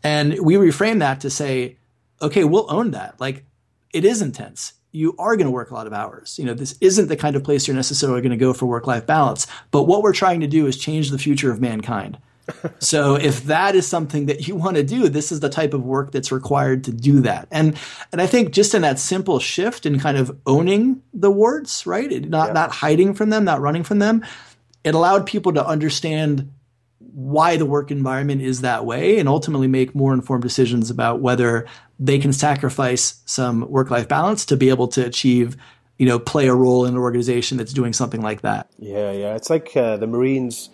And 0.03 0.39
we 0.41 0.55
reframed 0.55 0.99
that 0.99 1.21
to 1.23 1.31
say, 1.31 1.77
okay, 2.21 2.45
we'll 2.45 2.71
own 2.71 2.91
that. 2.91 3.19
Like 3.19 3.45
it 3.93 4.05
is 4.05 4.21
intense 4.21 4.75
you 4.93 5.15
are 5.19 5.37
going 5.37 5.47
to 5.47 5.53
work 5.53 5.71
a 5.71 5.75
lot 5.75 5.87
of 5.87 5.93
hours. 5.93 6.39
You 6.39 6.45
know, 6.45 6.55
this 6.55 6.77
isn't 6.81 7.09
the 7.09 7.17
kind 7.17 7.37
of 7.37 7.45
place 7.45 7.67
you're 7.67 7.77
necessarily 7.77 8.21
going 8.21 8.31
to 8.31 8.37
go 8.37 8.53
for 8.53 8.67
work 8.67 8.87
life 8.87 9.07
balance. 9.07 9.47
But 9.71 9.85
what 9.85 10.03
we're 10.03 10.13
trying 10.13 10.41
to 10.41 10.47
do 10.47 10.67
is 10.67 10.77
change 10.77 11.11
the 11.11 11.19
future 11.19 11.51
of 11.51 11.61
mankind. 11.61 12.19
so 12.79 13.15
if 13.15 13.45
that 13.45 13.75
is 13.75 13.87
something 13.87 14.27
that 14.27 14.49
you 14.49 14.57
want 14.57 14.77
to 14.77 14.83
do, 14.83 15.09
this 15.09 15.31
is 15.31 15.41
the 15.41 15.49
type 15.49 15.75
of 15.75 15.85
work 15.85 16.11
that's 16.11 16.33
required 16.33 16.85
to 16.85 16.93
do 16.93 17.21
that. 17.21 17.47
And 17.51 17.79
and 18.13 18.21
I 18.21 18.27
think 18.27 18.53
just 18.53 18.75
in 18.75 18.83
that 18.83 18.99
simple 18.99 19.39
shift 19.39 19.87
in 19.87 20.01
kind 20.01 20.17
of 20.17 20.37
owning 20.47 21.03
the 21.15 21.31
warts, 21.31 21.87
right? 21.87 22.11
not 22.29 22.49
yeah. 22.49 22.53
not 22.53 22.73
hiding 22.73 23.15
from 23.15 23.31
them, 23.31 23.45
not 23.45 23.61
running 23.61 23.85
from 23.85 23.99
them, 23.99 24.25
it 24.85 24.95
allowed 24.95 25.27
people 25.27 25.53
to 25.53 25.65
understand 25.65 26.51
why 27.01 27.57
the 27.57 27.67
work 27.67 27.91
environment 27.91 28.43
is 28.43 28.61
that 28.61 28.85
way 28.85 29.19
and 29.19 29.29
ultimately 29.29 29.67
make 29.67 29.95
more 29.95 30.13
informed 30.13 30.43
decisions 30.43 30.91
about 30.91 31.21
whether 31.21 31.67
they 31.99 32.19
can 32.19 32.33
sacrifice 32.33 33.23
some 33.25 33.69
work 33.71 33.91
life 33.91 34.07
balance 34.07 34.45
to 34.45 34.57
be 34.57 34.69
able 34.69 34.87
to 34.87 35.05
achieve 35.05 35.57
you 35.99 36.07
know 36.07 36.19
play 36.19 36.47
a 36.47 36.55
role 36.55 36.85
in 36.85 36.95
an 36.95 37.01
organization 37.01 37.57
that's 37.57 37.73
doing 37.73 37.93
something 37.93 38.21
like 38.21 38.43
that. 38.43 38.71
Yeah 38.79 39.13
yeah. 39.13 39.35
It's 39.35 39.51
like 39.51 39.77
uh, 39.77 39.97
the 39.97 40.07
marines 40.07 40.71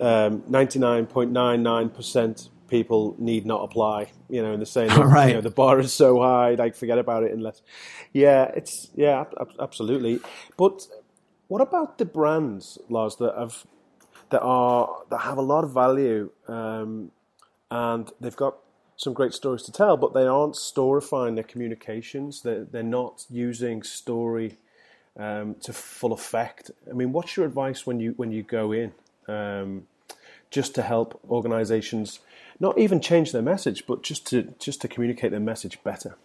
um, 0.00 0.42
99.99% 0.42 2.48
people 2.68 3.16
need 3.18 3.44
not 3.44 3.62
apply 3.62 4.12
you 4.28 4.40
know 4.40 4.52
in 4.52 4.60
the 4.60 4.66
same 4.66 4.88
right. 5.00 5.28
you 5.28 5.34
know, 5.34 5.40
the 5.40 5.50
bar 5.50 5.80
is 5.80 5.92
so 5.92 6.20
high 6.20 6.54
like 6.54 6.76
forget 6.76 6.98
about 6.98 7.24
it 7.24 7.32
unless 7.32 7.62
yeah 8.12 8.44
it's 8.54 8.90
yeah 8.94 9.24
absolutely. 9.58 10.20
But 10.56 10.86
what 11.48 11.62
about 11.62 11.98
the 11.98 12.04
brands 12.04 12.78
Lars 12.88 13.16
that 13.16 13.34
have 13.36 13.66
that 14.30 14.42
are 14.42 15.02
that 15.10 15.18
have 15.18 15.38
a 15.38 15.42
lot 15.42 15.64
of 15.64 15.72
value, 15.72 16.30
um, 16.48 17.10
and 17.70 18.10
they've 18.20 18.36
got 18.36 18.56
some 18.96 19.12
great 19.14 19.32
stories 19.32 19.62
to 19.62 19.72
tell, 19.72 19.96
but 19.96 20.12
they 20.12 20.26
aren't 20.26 20.54
storifying 20.54 21.34
their 21.34 21.44
communications. 21.44 22.42
They're, 22.42 22.64
they're 22.64 22.82
not 22.82 23.24
using 23.30 23.82
story 23.82 24.58
um, 25.16 25.56
to 25.62 25.72
full 25.72 26.12
effect. 26.12 26.70
I 26.88 26.92
mean, 26.92 27.12
what's 27.12 27.34
your 27.34 27.46
advice 27.46 27.86
when 27.86 27.98
you 27.98 28.12
when 28.16 28.30
you 28.30 28.42
go 28.42 28.72
in, 28.72 28.92
um, 29.26 29.86
just 30.50 30.74
to 30.74 30.82
help 30.82 31.20
organisations 31.28 32.20
not 32.58 32.78
even 32.78 33.00
change 33.00 33.32
their 33.32 33.42
message, 33.42 33.86
but 33.86 34.02
just 34.02 34.26
to 34.28 34.54
just 34.58 34.80
to 34.82 34.88
communicate 34.88 35.30
their 35.30 35.40
message 35.40 35.82
better? 35.82 36.16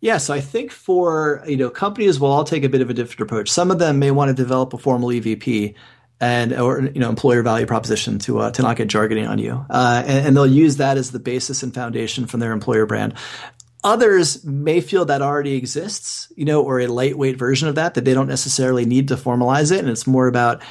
Yes, 0.00 0.30
I 0.30 0.40
think 0.40 0.70
for 0.70 1.42
you 1.46 1.56
know 1.56 1.70
companies 1.70 2.20
will 2.20 2.30
all 2.30 2.44
take 2.44 2.64
a 2.64 2.68
bit 2.68 2.82
of 2.82 2.90
a 2.90 2.94
different 2.94 3.20
approach. 3.20 3.50
Some 3.50 3.70
of 3.70 3.78
them 3.78 3.98
may 3.98 4.10
want 4.10 4.28
to 4.28 4.34
develop 4.34 4.74
a 4.74 4.78
formal 4.78 5.08
EVP 5.08 5.74
and 6.22 6.52
or 6.52 6.80
you 6.80 7.00
know 7.00 7.08
employer 7.08 7.42
value 7.42 7.66
proposition 7.66 8.20
to 8.20 8.38
uh, 8.38 8.50
to 8.52 8.62
not 8.62 8.76
get 8.76 8.88
jargony 8.88 9.28
on 9.28 9.38
you, 9.38 9.66
uh, 9.68 10.04
and, 10.06 10.28
and, 10.28 10.36
they'll 10.36 10.46
use 10.46 10.76
that 10.76 10.96
as 10.96 11.10
the 11.10 11.18
basis 11.18 11.64
and 11.64 11.74
foundation 11.74 12.26
from 12.26 12.38
their 12.38 12.52
employer 12.52 12.86
brand. 12.86 13.14
Others 13.82 14.44
may 14.44 14.80
feel 14.80 15.04
that 15.06 15.20
already 15.20 15.54
exists, 15.54 16.32
you 16.36 16.44
know, 16.44 16.62
or 16.62 16.78
a 16.78 16.86
lightweight 16.86 17.36
version 17.36 17.66
of 17.66 17.74
that 17.74 17.94
that 17.94 18.04
they 18.04 18.14
don't 18.14 18.28
necessarily 18.28 18.86
need 18.86 19.08
to 19.08 19.16
formalize 19.16 19.72
it, 19.72 19.80
and 19.80 19.88
it's 19.88 20.06
more 20.06 20.28
about 20.28 20.62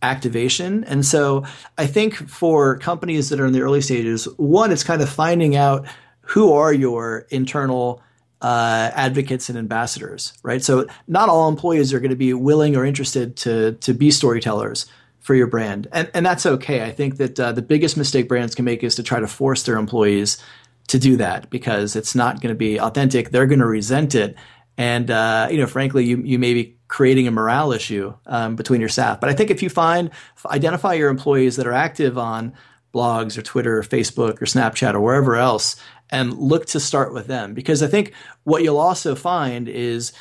activation. 0.00 0.84
And 0.84 1.04
so 1.04 1.44
I 1.76 1.86
think 1.88 2.14
for 2.14 2.78
companies 2.78 3.30
that 3.30 3.40
are 3.40 3.46
in 3.46 3.52
the 3.52 3.62
early 3.62 3.80
stages, 3.80 4.26
one, 4.36 4.70
it's 4.70 4.84
kind 4.84 5.02
of 5.02 5.08
finding 5.08 5.56
out 5.56 5.86
who 6.20 6.52
are 6.52 6.72
your 6.72 7.26
internal 7.30 8.00
uh, 8.40 8.90
advocates 8.94 9.48
and 9.48 9.58
ambassadors, 9.58 10.32
right? 10.44 10.62
So 10.62 10.86
not 11.08 11.28
all 11.28 11.48
employees 11.48 11.92
are 11.92 11.98
going 11.98 12.10
to 12.10 12.16
be 12.16 12.32
willing 12.32 12.76
or 12.76 12.84
interested 12.84 13.36
to 13.38 13.72
to 13.72 13.92
be 13.92 14.12
storytellers 14.12 14.86
for 15.20 15.34
your 15.34 15.46
brand, 15.46 15.86
and 15.92 16.10
and 16.14 16.24
that's 16.24 16.46
okay. 16.46 16.82
I 16.82 16.90
think 16.90 17.18
that 17.18 17.38
uh, 17.38 17.52
the 17.52 17.62
biggest 17.62 17.96
mistake 17.96 18.28
brands 18.28 18.54
can 18.54 18.64
make 18.64 18.82
is 18.82 18.94
to 18.96 19.02
try 19.02 19.20
to 19.20 19.28
force 19.28 19.62
their 19.62 19.76
employees 19.76 20.42
to 20.88 20.98
do 20.98 21.16
that 21.18 21.50
because 21.50 21.94
it's 21.94 22.14
not 22.14 22.40
going 22.40 22.52
to 22.52 22.58
be 22.58 22.80
authentic. 22.80 23.30
They're 23.30 23.46
going 23.46 23.60
to 23.60 23.66
resent 23.66 24.14
it, 24.14 24.34
and 24.76 25.10
uh, 25.10 25.48
you 25.50 25.58
know, 25.58 25.66
frankly, 25.66 26.04
you 26.04 26.18
you 26.18 26.38
may 26.38 26.54
be 26.54 26.76
creating 26.88 27.28
a 27.28 27.30
morale 27.30 27.72
issue 27.72 28.14
um, 28.26 28.56
between 28.56 28.80
your 28.80 28.88
staff. 28.88 29.20
But 29.20 29.30
I 29.30 29.34
think 29.34 29.50
if 29.50 29.62
you 29.62 29.68
find 29.68 30.10
identify 30.46 30.94
your 30.94 31.10
employees 31.10 31.56
that 31.56 31.66
are 31.66 31.72
active 31.72 32.18
on 32.18 32.54
blogs 32.92 33.38
or 33.38 33.42
Twitter 33.42 33.78
or 33.78 33.82
Facebook 33.82 34.42
or 34.42 34.46
Snapchat 34.46 34.94
or 34.94 35.00
wherever 35.00 35.36
else, 35.36 35.76
and 36.10 36.36
look 36.36 36.66
to 36.66 36.80
start 36.80 37.12
with 37.12 37.26
them 37.26 37.54
because 37.54 37.82
I 37.82 37.86
think 37.86 38.12
what 38.44 38.62
you'll 38.62 38.78
also 38.78 39.14
find 39.14 39.68
is 39.68 40.12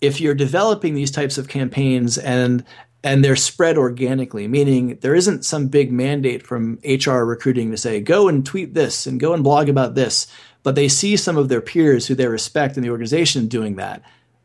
if 0.00 0.20
you're 0.20 0.34
developing 0.34 0.94
these 0.94 1.10
types 1.10 1.38
of 1.38 1.48
campaigns 1.48 2.18
and 2.18 2.64
and 3.02 3.24
they're 3.24 3.36
spread 3.36 3.78
organically, 3.78 4.46
meaning 4.46 4.98
there 5.00 5.14
isn't 5.14 5.44
some 5.44 5.68
big 5.68 5.90
mandate 5.90 6.46
from 6.46 6.78
HR 6.84 7.20
recruiting 7.20 7.70
to 7.70 7.76
say, 7.76 8.00
go 8.00 8.28
and 8.28 8.44
tweet 8.44 8.74
this 8.74 9.06
and 9.06 9.18
go 9.18 9.32
and 9.32 9.42
blog 9.42 9.68
about 9.68 9.94
this, 9.94 10.26
but 10.62 10.74
they 10.74 10.88
see 10.88 11.16
some 11.16 11.36
of 11.36 11.48
their 11.48 11.62
peers 11.62 12.06
who 12.06 12.14
they 12.14 12.26
respect 12.26 12.76
in 12.76 12.82
the 12.82 12.90
organization 12.90 13.48
doing 13.48 13.76
that. 13.76 14.02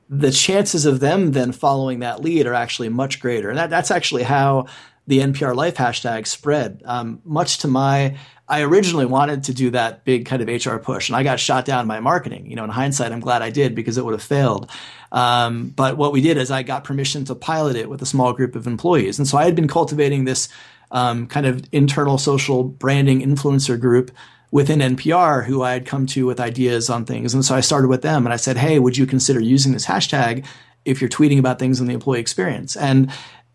The 0.10 0.32
chances 0.32 0.86
of 0.86 1.00
them 1.00 1.34
then 1.34 1.52
following 1.52 2.00
that 2.00 2.22
lead 2.22 2.48
are 2.48 2.54
actually 2.54 2.90
much 2.90 3.20
greater. 3.20 3.50
And 3.50 3.58
that, 3.58 3.70
that's 3.70 3.92
actually 3.92 4.24
how 4.24 4.68
the 5.08 5.20
NPR 5.20 5.56
Life 5.56 5.76
hashtag 5.76 6.26
spread. 6.26 6.82
Um, 6.86 7.22
much 7.26 7.60
to 7.60 7.68
my, 7.68 8.18
I 8.48 8.62
originally 8.62 9.06
wanted 9.06 9.46
to 9.46 9.54
do 9.54 9.72
that 9.72 10.06
big 10.06 10.26
kind 10.26 10.42
of 10.42 10.48
HR 10.48 10.78
push, 10.78 11.10
and 11.10 11.16
I 11.16 11.24
got 11.24 11.40
shot 11.40 11.66
down 11.66 11.88
by 11.88 12.00
marketing. 12.00 12.50
You 12.50 12.56
know, 12.56 12.64
in 12.64 12.70
hindsight, 12.70 13.12
I'm 13.12 13.20
glad 13.20 13.42
I 13.42 13.50
did 13.50 13.74
because 13.74 13.98
it 13.98 14.06
would 14.06 14.14
have 14.14 14.22
failed. 14.22 14.70
Um, 15.12 15.70
but 15.70 15.98
what 15.98 16.12
we 16.12 16.22
did 16.22 16.38
is 16.38 16.52
I 16.52 16.62
got 16.62 16.84
permission 16.84 17.26
to 17.26 17.36
pilot 17.36 17.76
it 17.76 17.90
with 17.90 18.02
a 18.02 18.06
small 18.06 18.34
group 18.34 18.56
of 18.56 18.68
employees. 18.68 19.18
And 19.18 19.28
so 19.28 19.38
I 19.38 19.46
had 19.46 19.56
been 19.56 19.68
cultivating 19.68 20.26
this 20.26 20.48
um, 20.92 21.26
kind 21.26 21.46
of 21.46 21.66
internal 21.72 22.18
social 22.18 22.64
branding 22.64 23.22
influencer 23.22 23.80
group 23.80 24.12
within 24.52 24.80
NPR 24.80 25.46
who 25.46 25.64
I 25.64 25.74
had 25.74 25.86
come 25.86 26.06
to 26.08 26.26
with 26.26 26.40
ideas 26.40 26.90
on 26.90 27.06
things. 27.06 27.34
And 27.34 27.44
so 27.44 27.56
I 27.56 27.62
started 27.62 27.88
with 27.88 28.04
them 28.04 28.26
and 28.26 28.34
I 28.34 28.38
said, 28.38 28.58
Hey, 28.58 28.78
would 28.78 28.98
you 28.98 29.06
consider 29.08 29.40
using 29.40 29.74
this 29.74 29.86
hashtag 29.86 30.46
if 30.86 31.02
you're 31.02 31.10
tweeting 31.10 31.40
about 31.40 31.58
things 31.60 31.82
in 31.82 31.88
the 31.88 31.94
employee 31.94 32.20
experience? 32.20 32.76
And 32.76 33.12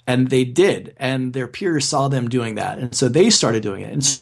and 0.07 0.29
they 0.29 0.45
did, 0.45 0.95
and 0.97 1.35
their 1.35 1.47
peers 1.47 1.87
saw 1.87 2.09
them 2.09 2.29
doing 2.29 2.57
that, 2.57 2.79
and 2.79 2.93
so 2.93 3.07
they 3.09 3.31
started 3.31 3.63
doing 3.63 3.83
it. 3.83 3.93
And 3.93 4.21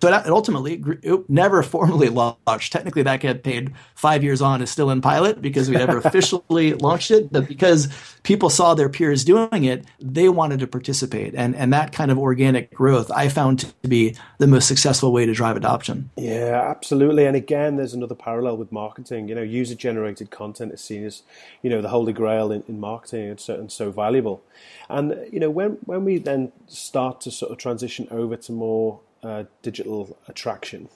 so 0.00 0.08
it 0.08 0.26
ultimately 0.26 0.82
it 1.02 1.28
never 1.28 1.62
formally 1.74 2.08
launched. 2.08 2.72
Technically, 2.72 3.02
that 3.02 3.20
campaign 3.20 3.74
five 3.94 4.24
years 4.24 4.40
on 4.40 4.62
is 4.62 4.70
still 4.70 4.90
in 4.90 5.00
pilot 5.00 5.42
because 5.42 5.68
we 5.68 5.76
never 5.76 5.98
officially 6.04 6.74
launched 6.74 7.10
it. 7.10 7.32
But 7.32 7.48
because 7.48 7.88
people 8.22 8.50
saw 8.50 8.74
their 8.74 8.88
peers 8.88 9.24
doing 9.24 9.64
it, 9.64 9.84
they 10.00 10.28
wanted 10.28 10.60
to 10.60 10.66
participate, 10.66 11.34
and 11.34 11.54
and 11.54 11.72
that 11.72 11.92
kind 11.92 12.10
of 12.10 12.18
organic 12.18 12.72
growth 12.74 13.10
I 13.10 13.28
found 13.28 13.60
to 13.60 13.88
be 13.88 14.16
the 14.38 14.46
most 14.46 14.68
successful 14.68 15.12
way 15.12 15.26
to 15.26 15.34
drive 15.34 15.56
adoption. 15.56 16.10
Yeah, 16.16 16.62
absolutely. 16.68 17.26
And 17.26 17.36
again, 17.36 17.76
there's 17.76 17.94
another 17.94 18.14
parallel 18.14 18.56
with 18.56 18.72
marketing. 18.72 19.28
You 19.28 19.34
know, 19.34 19.42
user 19.42 19.74
generated 19.74 20.30
content 20.30 20.72
is 20.72 20.80
seen 20.80 21.04
as 21.04 21.22
you 21.62 21.70
know 21.70 21.82
the 21.82 21.88
holy 21.88 22.12
grail 22.12 22.50
in, 22.50 22.64
in 22.68 22.80
marketing 22.80 23.30
and 23.30 23.40
so, 23.40 23.54
and 23.54 23.70
so 23.70 23.90
valuable. 23.90 24.42
And 24.88 25.26
you 25.30 25.40
know, 25.40 25.50
when 25.50 25.72
when 25.84 26.04
we 26.04 26.18
then 26.18 26.52
start 26.66 27.20
to 27.22 27.30
sort 27.30 27.52
of 27.52 27.58
transition 27.58 28.08
over 28.10 28.36
to 28.36 28.52
more 28.52 29.00
uh, 29.22 29.44
digital 29.62 30.18
attraction. 30.28 30.88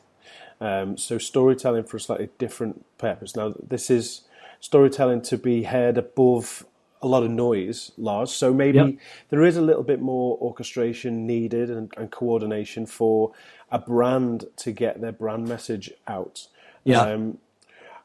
Um, 0.60 0.96
so 0.96 1.18
storytelling 1.18 1.84
for 1.84 1.96
a 1.96 2.00
slightly 2.00 2.30
different 2.38 2.84
purpose. 2.98 3.36
Now, 3.36 3.54
this 3.60 3.90
is 3.90 4.22
storytelling 4.60 5.22
to 5.22 5.36
be 5.36 5.64
heard 5.64 5.98
above 5.98 6.64
a 7.02 7.06
lot 7.06 7.22
of 7.22 7.30
noise, 7.30 7.92
Lars. 7.98 8.32
So 8.32 8.52
maybe 8.54 8.78
yep. 8.78 8.94
there 9.28 9.44
is 9.44 9.56
a 9.56 9.62
little 9.62 9.82
bit 9.82 10.00
more 10.00 10.38
orchestration 10.40 11.26
needed 11.26 11.70
and, 11.70 11.92
and, 11.98 12.10
coordination 12.10 12.86
for 12.86 13.32
a 13.70 13.78
brand 13.78 14.46
to 14.56 14.72
get 14.72 15.02
their 15.02 15.12
brand 15.12 15.46
message 15.46 15.92
out. 16.08 16.46
Yeah. 16.82 17.02
Um, 17.02 17.38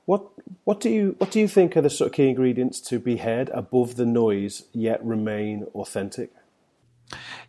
what 0.05 0.27
what 0.63 0.79
do 0.81 0.89
you 0.89 1.15
what 1.19 1.31
do 1.31 1.39
you 1.39 1.47
think 1.47 1.77
are 1.77 1.81
the 1.81 1.89
sort 1.89 2.09
of 2.09 2.15
key 2.15 2.27
ingredients 2.29 2.81
to 2.81 2.99
be 2.99 3.17
heard 3.17 3.49
above 3.49 3.95
the 3.95 4.07
noise 4.07 4.63
yet 4.73 5.03
remain 5.05 5.67
authentic? 5.75 6.31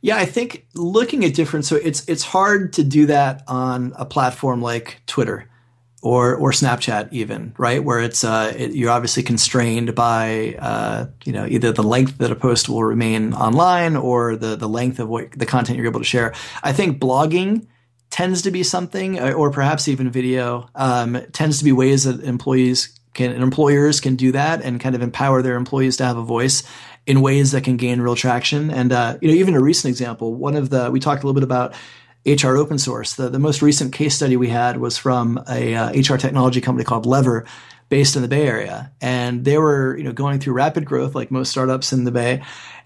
Yeah, 0.00 0.16
I 0.16 0.24
think 0.24 0.66
looking 0.74 1.24
at 1.24 1.34
different 1.34 1.66
so 1.66 1.76
it's 1.76 2.08
it's 2.08 2.22
hard 2.22 2.72
to 2.74 2.84
do 2.84 3.06
that 3.06 3.42
on 3.46 3.92
a 3.96 4.04
platform 4.04 4.62
like 4.62 5.02
Twitter 5.06 5.50
or 6.02 6.34
or 6.34 6.50
Snapchat 6.52 7.08
even, 7.12 7.54
right? 7.58 7.82
Where 7.82 8.00
it's 8.00 8.24
uh, 8.24 8.54
it, 8.56 8.72
you're 8.72 8.90
obviously 8.90 9.22
constrained 9.22 9.94
by 9.94 10.56
uh, 10.58 11.06
you 11.24 11.32
know 11.32 11.46
either 11.46 11.72
the 11.72 11.82
length 11.82 12.18
that 12.18 12.30
a 12.30 12.36
post 12.36 12.68
will 12.68 12.84
remain 12.84 13.34
online 13.34 13.96
or 13.96 14.36
the 14.36 14.56
the 14.56 14.68
length 14.68 14.98
of 14.98 15.08
what 15.08 15.30
the 15.32 15.46
content 15.46 15.76
you're 15.76 15.86
able 15.86 16.00
to 16.00 16.06
share. 16.06 16.34
I 16.62 16.72
think 16.72 17.00
blogging 17.00 17.66
tends 18.08 18.42
to 18.42 18.50
be 18.50 18.62
something, 18.62 19.20
uh, 19.20 19.32
or 19.32 19.50
perhaps 19.50 19.88
even 19.88 20.10
video, 20.10 20.68
um, 20.74 21.20
tends 21.32 21.58
to 21.58 21.64
be 21.64 21.72
ways 21.72 22.04
that 22.04 22.20
employees 22.24 22.98
can 23.14 23.32
employers 23.32 24.00
can 24.00 24.16
do 24.16 24.32
that 24.32 24.62
and 24.62 24.80
kind 24.80 24.94
of 24.94 25.02
empower 25.02 25.42
their 25.42 25.56
employees 25.56 25.96
to 25.98 26.04
have 26.04 26.16
a 26.16 26.22
voice 26.22 26.62
in 27.06 27.20
ways 27.20 27.52
that 27.52 27.64
can 27.64 27.76
gain 27.76 28.00
real 28.00 28.14
traction. 28.14 28.70
And 28.70 28.92
uh, 28.92 29.18
you 29.20 29.28
know, 29.28 29.34
even 29.34 29.54
a 29.54 29.60
recent 29.60 29.90
example, 29.90 30.34
one 30.34 30.56
of 30.56 30.70
the 30.70 30.90
we 30.90 31.00
talked 31.00 31.22
a 31.22 31.26
little 31.26 31.34
bit 31.34 31.44
about 31.44 31.74
HR 32.26 32.56
open 32.56 32.78
source. 32.78 33.14
The, 33.14 33.28
the 33.28 33.38
most 33.38 33.62
recent 33.62 33.92
case 33.92 34.14
study 34.14 34.36
we 34.36 34.48
had 34.48 34.76
was 34.76 34.98
from 34.98 35.42
a 35.48 35.74
uh, 35.74 35.90
HR 35.90 36.16
technology 36.16 36.60
company 36.60 36.84
called 36.84 37.06
Lever, 37.06 37.46
based 37.88 38.14
in 38.14 38.22
the 38.22 38.28
Bay 38.28 38.46
Area, 38.46 38.92
and 39.00 39.44
they 39.44 39.58
were 39.58 39.96
you 39.96 40.04
know 40.04 40.12
going 40.12 40.38
through 40.38 40.52
rapid 40.54 40.84
growth 40.84 41.14
like 41.14 41.30
most 41.30 41.50
startups 41.50 41.92
in 41.92 42.04
the 42.04 42.12
Bay. 42.12 42.42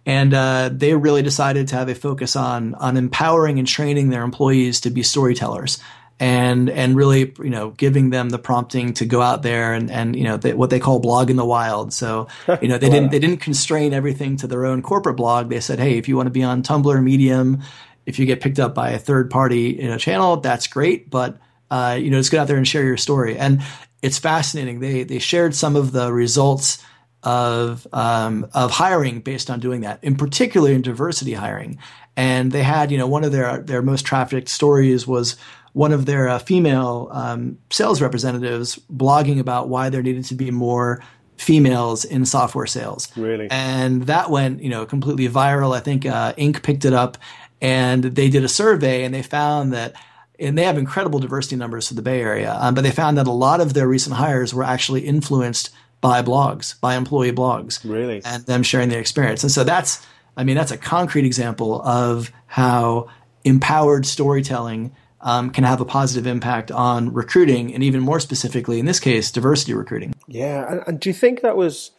And 0.06 0.34
uh, 0.34 0.68
they 0.70 0.94
really 0.94 1.22
decided 1.22 1.68
to 1.68 1.76
have 1.76 1.88
a 1.88 1.94
focus 1.94 2.36
on 2.36 2.74
on 2.74 2.96
empowering 2.96 3.58
and 3.58 3.66
training 3.66 4.10
their 4.10 4.22
employees 4.22 4.80
to 4.82 4.90
be 4.90 5.02
storytellers 5.02 5.78
and 6.24 6.70
and 6.70 6.96
really 6.96 7.34
you 7.38 7.50
know 7.50 7.70
giving 7.70 8.08
them 8.08 8.30
the 8.30 8.38
prompting 8.38 8.94
to 8.94 9.04
go 9.04 9.20
out 9.20 9.42
there 9.42 9.74
and 9.74 9.90
and 9.90 10.16
you 10.16 10.24
know 10.24 10.38
they, 10.38 10.54
what 10.54 10.70
they 10.70 10.80
call 10.80 10.98
blog 10.98 11.28
in 11.28 11.36
the 11.36 11.44
wild. 11.44 11.92
So 11.92 12.28
you 12.62 12.68
know 12.68 12.78
they 12.78 12.88
didn't 12.88 13.10
they 13.10 13.18
didn't 13.18 13.40
constrain 13.40 13.92
everything 13.92 14.38
to 14.38 14.46
their 14.46 14.64
own 14.64 14.80
corporate 14.80 15.16
blog. 15.16 15.50
They 15.50 15.60
said 15.60 15.78
hey 15.78 15.98
if 15.98 16.08
you 16.08 16.16
want 16.16 16.28
to 16.28 16.30
be 16.30 16.42
on 16.42 16.62
tumblr 16.62 17.02
medium 17.02 17.62
if 18.06 18.18
you 18.18 18.24
get 18.24 18.40
picked 18.40 18.58
up 18.58 18.74
by 18.74 18.90
a 18.90 18.98
third 18.98 19.30
party 19.30 19.78
you 19.80 19.88
know 19.88 19.98
channel 19.98 20.38
that's 20.38 20.66
great 20.66 21.10
but 21.10 21.38
uh, 21.70 21.98
you 22.00 22.10
know 22.10 22.18
just 22.18 22.30
get 22.30 22.40
out 22.40 22.48
there 22.48 22.56
and 22.56 22.68
share 22.68 22.84
your 22.84 22.96
story. 22.96 23.36
And 23.36 23.62
it's 24.00 24.18
fascinating. 24.18 24.80
They 24.80 25.02
they 25.02 25.18
shared 25.18 25.54
some 25.54 25.76
of 25.76 25.92
the 25.92 26.12
results 26.12 26.82
of 27.22 27.86
um, 27.92 28.48
of 28.54 28.70
hiring 28.70 29.20
based 29.20 29.50
on 29.50 29.60
doing 29.60 29.80
that 29.80 30.02
in 30.02 30.16
particular 30.16 30.70
in 30.70 30.82
diversity 30.82 31.32
hiring. 31.32 31.78
And 32.16 32.52
they 32.52 32.62
had 32.62 32.90
you 32.92 32.98
know 32.98 33.08
one 33.08 33.24
of 33.24 33.32
their 33.32 33.58
their 33.58 33.82
most 33.82 34.06
trafficked 34.06 34.48
stories 34.48 35.06
was 35.06 35.36
one 35.74 35.92
of 35.92 36.06
their 36.06 36.28
uh, 36.28 36.38
female 36.38 37.08
um, 37.12 37.58
sales 37.70 38.00
representatives 38.00 38.80
blogging 38.90 39.38
about 39.38 39.68
why 39.68 39.90
there 39.90 40.02
needed 40.02 40.24
to 40.24 40.34
be 40.34 40.50
more 40.50 41.02
females 41.36 42.04
in 42.04 42.24
software 42.24 42.66
sales. 42.66 43.14
Really? 43.16 43.48
And 43.50 44.04
that 44.04 44.30
went, 44.30 44.62
you 44.62 44.70
know, 44.70 44.86
completely 44.86 45.28
viral. 45.28 45.76
I 45.76 45.80
think 45.80 46.06
uh, 46.06 46.32
Inc. 46.34 46.62
picked 46.62 46.84
it 46.84 46.92
up 46.92 47.18
and 47.60 48.04
they 48.04 48.30
did 48.30 48.44
a 48.44 48.48
survey 48.48 49.04
and 49.04 49.12
they 49.12 49.22
found 49.22 49.72
that 49.72 49.94
and 50.38 50.56
they 50.56 50.64
have 50.64 50.78
incredible 50.78 51.18
diversity 51.18 51.56
numbers 51.56 51.88
for 51.88 51.94
the 51.94 52.02
Bay 52.02 52.20
Area, 52.20 52.56
um, 52.58 52.74
but 52.74 52.82
they 52.82 52.90
found 52.90 53.18
that 53.18 53.26
a 53.26 53.32
lot 53.32 53.60
of 53.60 53.74
their 53.74 53.86
recent 53.86 54.16
hires 54.16 54.52
were 54.52 54.64
actually 54.64 55.02
influenced 55.02 55.70
by 56.00 56.22
blogs, 56.22 56.78
by 56.80 56.96
employee 56.96 57.32
blogs. 57.32 57.88
Really? 57.88 58.20
And 58.24 58.44
them 58.46 58.62
sharing 58.62 58.88
their 58.88 59.00
experience. 59.00 59.42
And 59.42 59.52
so 59.52 59.64
that's, 59.64 60.04
I 60.36 60.44
mean, 60.44 60.56
that's 60.56 60.72
a 60.72 60.76
concrete 60.76 61.24
example 61.24 61.80
of 61.82 62.32
how 62.46 63.08
empowered 63.44 64.06
storytelling 64.06 64.94
um, 65.24 65.50
can 65.50 65.64
have 65.64 65.80
a 65.80 65.84
positive 65.84 66.26
impact 66.26 66.70
on 66.70 67.12
recruiting, 67.12 67.74
and 67.74 67.82
even 67.82 68.00
more 68.00 68.20
specifically, 68.20 68.78
in 68.78 68.86
this 68.86 69.00
case, 69.00 69.32
diversity 69.32 69.74
recruiting. 69.74 70.14
Yeah, 70.28 70.70
and, 70.70 70.82
and 70.86 71.00
do 71.00 71.08
you 71.08 71.14
think 71.14 71.40
that 71.40 71.56
was? 71.56 71.90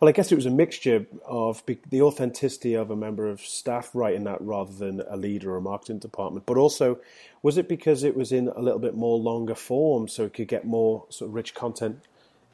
Well, 0.00 0.08
I 0.08 0.12
guess 0.12 0.30
it 0.30 0.36
was 0.36 0.46
a 0.46 0.50
mixture 0.50 1.06
of 1.26 1.64
the 1.66 2.02
authenticity 2.02 2.74
of 2.74 2.92
a 2.92 2.96
member 2.96 3.28
of 3.28 3.40
staff 3.40 3.90
writing 3.94 4.22
that 4.24 4.40
rather 4.40 4.72
than 4.72 5.02
a 5.08 5.16
leader 5.16 5.54
or 5.54 5.56
a 5.56 5.60
marketing 5.60 5.98
department, 5.98 6.46
but 6.46 6.56
also 6.56 7.00
was 7.42 7.58
it 7.58 7.68
because 7.68 8.04
it 8.04 8.16
was 8.16 8.30
in 8.30 8.46
a 8.46 8.60
little 8.60 8.78
bit 8.78 8.94
more 8.94 9.18
longer 9.18 9.56
form 9.56 10.06
so 10.06 10.24
it 10.24 10.34
could 10.34 10.46
get 10.46 10.64
more 10.64 11.04
sort 11.08 11.30
of 11.30 11.34
rich 11.34 11.52
content 11.52 11.98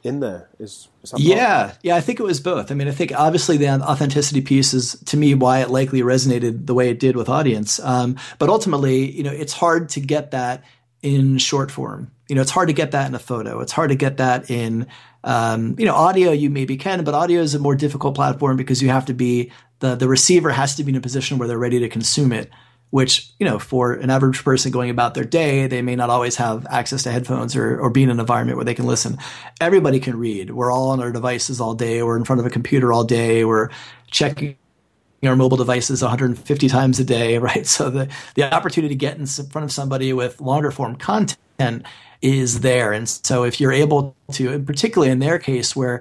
in 0.04 0.20
there 0.20 0.50
is, 0.58 0.88
is 1.02 1.14
yeah. 1.16 1.72
yeah 1.82 1.96
i 1.96 2.00
think 2.00 2.20
it 2.20 2.22
was 2.22 2.38
both. 2.38 2.70
I 2.70 2.74
mean 2.74 2.88
i 2.88 2.92
think 2.92 3.12
obviously 3.12 3.56
the 3.56 3.68
authenticity 3.68 4.42
piece 4.42 4.74
is 4.74 5.00
to 5.06 5.16
me 5.16 5.34
why 5.34 5.60
it 5.60 5.70
likely 5.70 6.02
resonated 6.02 6.66
the 6.66 6.74
way 6.74 6.90
it 6.90 7.00
did 7.00 7.16
with 7.16 7.28
audience. 7.28 7.80
Um, 7.80 8.16
but 8.38 8.48
ultimately 8.48 9.10
you 9.10 9.22
know 9.22 9.32
it's 9.32 9.54
hard 9.54 9.88
to 9.90 10.00
get 10.00 10.30
that 10.32 10.62
in 11.02 11.38
short 11.38 11.70
form. 11.70 12.10
You 12.28 12.36
know 12.36 12.42
it's 12.42 12.50
hard 12.50 12.68
to 12.68 12.74
get 12.74 12.92
that 12.92 13.08
in 13.08 13.14
a 13.14 13.18
photo. 13.18 13.60
It's 13.60 13.72
hard 13.72 13.90
to 13.90 13.96
get 13.96 14.18
that 14.18 14.50
in 14.50 14.86
um, 15.24 15.74
you 15.78 15.86
know 15.86 15.94
audio 15.94 16.30
you 16.32 16.50
maybe 16.50 16.76
can 16.76 17.02
but 17.02 17.14
audio 17.14 17.40
is 17.40 17.54
a 17.54 17.58
more 17.58 17.74
difficult 17.74 18.14
platform 18.14 18.56
because 18.58 18.82
you 18.82 18.90
have 18.90 19.06
to 19.06 19.14
be 19.14 19.50
the 19.80 19.94
the 19.94 20.08
receiver 20.08 20.50
has 20.50 20.76
to 20.76 20.84
be 20.84 20.92
in 20.92 20.96
a 20.96 21.00
position 21.00 21.38
where 21.38 21.48
they're 21.48 21.58
ready 21.58 21.80
to 21.80 21.88
consume 21.88 22.32
it 22.32 22.50
which, 22.90 23.32
you 23.40 23.46
know, 23.46 23.58
for 23.58 23.94
an 23.94 24.08
average 24.08 24.44
person 24.44 24.70
going 24.70 24.88
about 24.88 25.14
their 25.14 25.24
day, 25.24 25.66
they 25.66 25.82
may 25.82 25.96
not 25.96 26.10
always 26.10 26.36
have 26.36 26.64
access 26.70 27.02
to 27.02 27.10
headphones 27.10 27.56
or, 27.56 27.78
or 27.80 27.90
be 27.90 28.04
in 28.04 28.10
an 28.10 28.20
environment 28.20 28.56
where 28.56 28.64
they 28.64 28.74
can 28.74 28.86
listen. 28.86 29.18
Everybody 29.60 29.98
can 29.98 30.16
read. 30.16 30.50
We're 30.50 30.70
all 30.70 30.90
on 30.90 31.00
our 31.00 31.10
devices 31.10 31.60
all 31.60 31.74
day. 31.74 32.02
We're 32.02 32.16
in 32.16 32.24
front 32.24 32.40
of 32.40 32.46
a 32.46 32.50
computer 32.50 32.92
all 32.92 33.02
day. 33.02 33.44
We're 33.44 33.70
checking 34.10 34.56
our 35.24 35.36
mobile 35.36 35.56
devices 35.56 36.02
150 36.02 36.68
times 36.68 37.00
a 37.00 37.04
day, 37.04 37.38
right? 37.38 37.66
So 37.66 37.90
the, 37.90 38.08
the 38.34 38.54
opportunity 38.54 38.94
to 38.94 38.98
get 38.98 39.18
in 39.18 39.26
front 39.26 39.64
of 39.64 39.72
somebody 39.72 40.12
with 40.12 40.40
longer 40.40 40.70
form 40.70 40.96
content 40.96 41.84
is 42.22 42.60
there. 42.60 42.92
And 42.92 43.08
so 43.08 43.44
if 43.44 43.60
you're 43.60 43.72
able 43.72 44.16
to, 44.32 44.52
and 44.52 44.66
particularly 44.66 45.12
in 45.12 45.18
their 45.18 45.38
case 45.38 45.76
where 45.76 46.00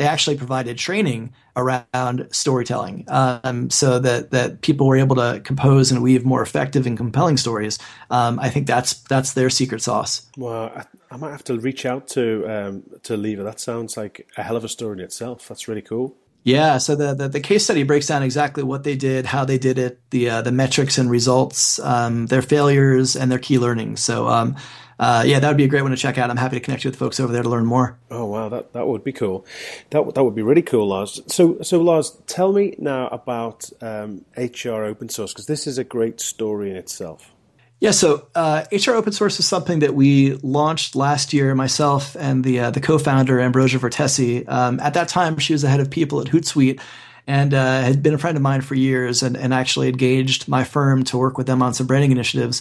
they 0.00 0.06
actually 0.06 0.38
provided 0.38 0.78
training 0.78 1.30
around 1.54 2.26
storytelling 2.32 3.04
um, 3.08 3.68
so 3.68 3.98
that, 3.98 4.30
that 4.30 4.62
people 4.62 4.86
were 4.86 4.96
able 4.96 5.16
to 5.16 5.42
compose 5.44 5.92
and 5.92 6.02
weave 6.02 6.24
more 6.24 6.40
effective 6.40 6.86
and 6.86 6.96
compelling 6.96 7.36
stories. 7.36 7.78
Um, 8.08 8.38
I 8.38 8.48
think 8.48 8.66
that's 8.66 8.94
that's 8.94 9.34
their 9.34 9.50
secret 9.50 9.82
sauce. 9.82 10.26
Well, 10.38 10.72
I, 10.74 10.86
I 11.10 11.18
might 11.18 11.32
have 11.32 11.44
to 11.44 11.58
reach 11.60 11.84
out 11.84 12.08
to 12.08 12.46
um, 12.48 12.82
to 13.02 13.14
Lever. 13.14 13.42
That 13.42 13.60
sounds 13.60 13.98
like 13.98 14.26
a 14.38 14.42
hell 14.42 14.56
of 14.56 14.64
a 14.64 14.70
story 14.70 14.94
in 14.94 15.04
itself. 15.04 15.46
That's 15.48 15.68
really 15.68 15.82
cool. 15.82 16.16
Yeah, 16.44 16.78
so 16.78 16.96
the, 16.96 17.12
the, 17.12 17.28
the, 17.28 17.40
case 17.40 17.64
study 17.64 17.82
breaks 17.82 18.06
down 18.06 18.22
exactly 18.22 18.62
what 18.62 18.82
they 18.82 18.96
did, 18.96 19.26
how 19.26 19.44
they 19.44 19.58
did 19.58 19.76
it, 19.76 20.00
the 20.08 20.30
uh, 20.30 20.40
the 20.40 20.52
metrics 20.52 20.96
and 20.96 21.10
results, 21.10 21.78
um, 21.80 22.24
their 22.28 22.40
failures, 22.40 23.16
and 23.16 23.30
their 23.30 23.38
key 23.38 23.58
learnings. 23.58 24.02
So 24.02 24.26
um, 24.28 24.56
uh, 25.00 25.22
yeah, 25.26 25.40
that 25.40 25.48
would 25.48 25.56
be 25.56 25.64
a 25.64 25.68
great 25.68 25.80
one 25.80 25.92
to 25.92 25.96
check 25.96 26.18
out. 26.18 26.28
I'm 26.28 26.36
happy 26.36 26.56
to 26.56 26.60
connect 26.60 26.84
you 26.84 26.90
with 26.90 26.98
folks 26.98 27.18
over 27.18 27.32
there 27.32 27.42
to 27.42 27.48
learn 27.48 27.64
more. 27.64 27.98
Oh 28.10 28.26
wow, 28.26 28.50
that 28.50 28.74
that 28.74 28.86
would 28.86 29.02
be 29.02 29.12
cool. 29.12 29.46
That 29.88 30.14
that 30.14 30.22
would 30.22 30.34
be 30.34 30.42
really 30.42 30.60
cool, 30.60 30.88
Lars. 30.88 31.22
So 31.26 31.62
so 31.62 31.80
Lars, 31.80 32.18
tell 32.26 32.52
me 32.52 32.74
now 32.78 33.08
about 33.08 33.70
um, 33.80 34.26
HR 34.36 34.84
open 34.84 35.08
source 35.08 35.32
because 35.32 35.46
this 35.46 35.66
is 35.66 35.78
a 35.78 35.84
great 35.84 36.20
story 36.20 36.70
in 36.70 36.76
itself. 36.76 37.32
Yeah, 37.80 37.92
so 37.92 38.28
uh, 38.34 38.66
HR 38.70 38.90
open 38.90 39.14
source 39.14 39.40
is 39.40 39.48
something 39.48 39.78
that 39.78 39.94
we 39.94 40.34
launched 40.42 40.94
last 40.94 41.32
year. 41.32 41.54
Myself 41.54 42.14
and 42.20 42.44
the 42.44 42.60
uh, 42.60 42.70
the 42.70 42.80
co-founder 42.82 43.40
Ambrosia 43.40 43.78
Vertesi. 43.78 44.46
Um, 44.46 44.78
at 44.80 44.92
that 44.92 45.08
time, 45.08 45.38
she 45.38 45.54
was 45.54 45.62
the 45.62 45.70
head 45.70 45.80
of 45.80 45.90
people 45.90 46.20
at 46.20 46.26
Hootsuite 46.26 46.78
and 47.26 47.54
uh, 47.54 47.80
had 47.80 48.02
been 48.02 48.12
a 48.12 48.18
friend 48.18 48.36
of 48.36 48.42
mine 48.42 48.60
for 48.60 48.74
years, 48.74 49.22
and, 49.22 49.36
and 49.36 49.54
actually 49.54 49.88
engaged 49.88 50.48
my 50.48 50.64
firm 50.64 51.04
to 51.04 51.16
work 51.16 51.38
with 51.38 51.46
them 51.46 51.62
on 51.62 51.72
some 51.72 51.86
branding 51.86 52.10
initiatives. 52.10 52.60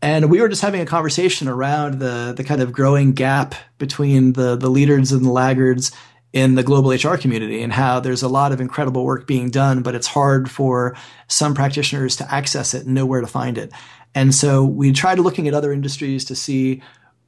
And 0.00 0.30
we 0.30 0.40
were 0.40 0.48
just 0.48 0.62
having 0.62 0.80
a 0.80 0.86
conversation 0.86 1.48
around 1.48 1.98
the 1.98 2.32
the 2.36 2.44
kind 2.44 2.62
of 2.62 2.72
growing 2.72 3.12
gap 3.12 3.54
between 3.78 4.32
the 4.34 4.56
the 4.56 4.70
leaders 4.70 5.12
and 5.12 5.24
the 5.24 5.32
laggards 5.32 5.92
in 6.32 6.54
the 6.54 6.62
global 6.62 6.90
HR 6.90 7.16
community 7.16 7.62
and 7.62 7.72
how 7.72 8.00
there's 8.00 8.22
a 8.22 8.28
lot 8.28 8.52
of 8.52 8.60
incredible 8.60 9.04
work 9.04 9.26
being 9.26 9.50
done, 9.50 9.82
but 9.82 9.94
it's 9.94 10.06
hard 10.06 10.50
for 10.50 10.94
some 11.26 11.54
practitioners 11.54 12.16
to 12.16 12.32
access 12.34 12.74
it 12.74 12.84
and 12.84 12.94
know 12.94 13.06
where 13.06 13.22
to 13.22 13.26
find 13.26 13.56
it. 13.56 13.72
And 14.14 14.34
so 14.34 14.64
we 14.64 14.92
tried 14.92 15.18
looking 15.18 15.48
at 15.48 15.54
other 15.54 15.72
industries 15.72 16.26
to 16.26 16.36
see 16.36 16.82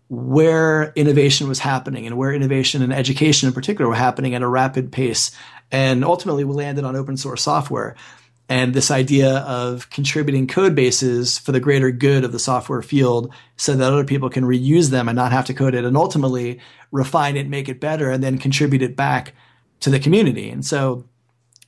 where 0.09 0.93
innovation 0.97 1.49
was 1.49 1.61
happening 1.61 2.07
and 2.07 2.17
where 2.17 2.33
innovation 2.33 2.83
and 2.83 2.93
education 2.93 3.47
in 3.47 3.55
particular 3.55 3.89
were 3.89 3.95
happening 3.95 4.35
at 4.35 4.43
a 4.43 4.49
rapid 4.49 4.91
pace. 4.93 5.31
And 5.71 6.05
ultimately, 6.05 6.45
we 6.45 6.53
landed 6.53 6.85
on 6.85 6.97
open 6.97 7.17
source 7.17 7.43
software 7.43 7.95
and 8.51 8.75
this 8.75 8.91
idea 8.91 9.37
of 9.39 9.89
contributing 9.91 10.49
code 10.49 10.75
bases 10.75 11.39
for 11.39 11.53
the 11.53 11.61
greater 11.61 11.93
good 11.93 12.25
of 12.25 12.33
the 12.33 12.39
software 12.41 12.83
field 12.83 13.33
so 13.57 13.77
that 13.77 13.93
other 13.93 14.05
people 14.05 14.29
can 14.29 14.43
reuse 14.43 14.91
them 14.91 15.09
and 15.09 15.15
not 15.15 15.31
have 15.31 15.47
to 15.47 15.55
code 15.55 15.77
it 15.77 15.85
and 15.85 15.97
ultimately 15.97 16.59
refine 16.91 17.37
it, 17.37 17.49
make 17.49 17.69
it 17.69 17.79
better, 17.79 18.11
and 18.11 18.25
then 18.25 18.39
contribute 18.39 18.83
it 18.83 18.97
back 18.97 19.35
to 19.79 19.89
the 19.89 20.01
community. 20.01 20.51
And 20.51 20.67
so, 20.67 21.05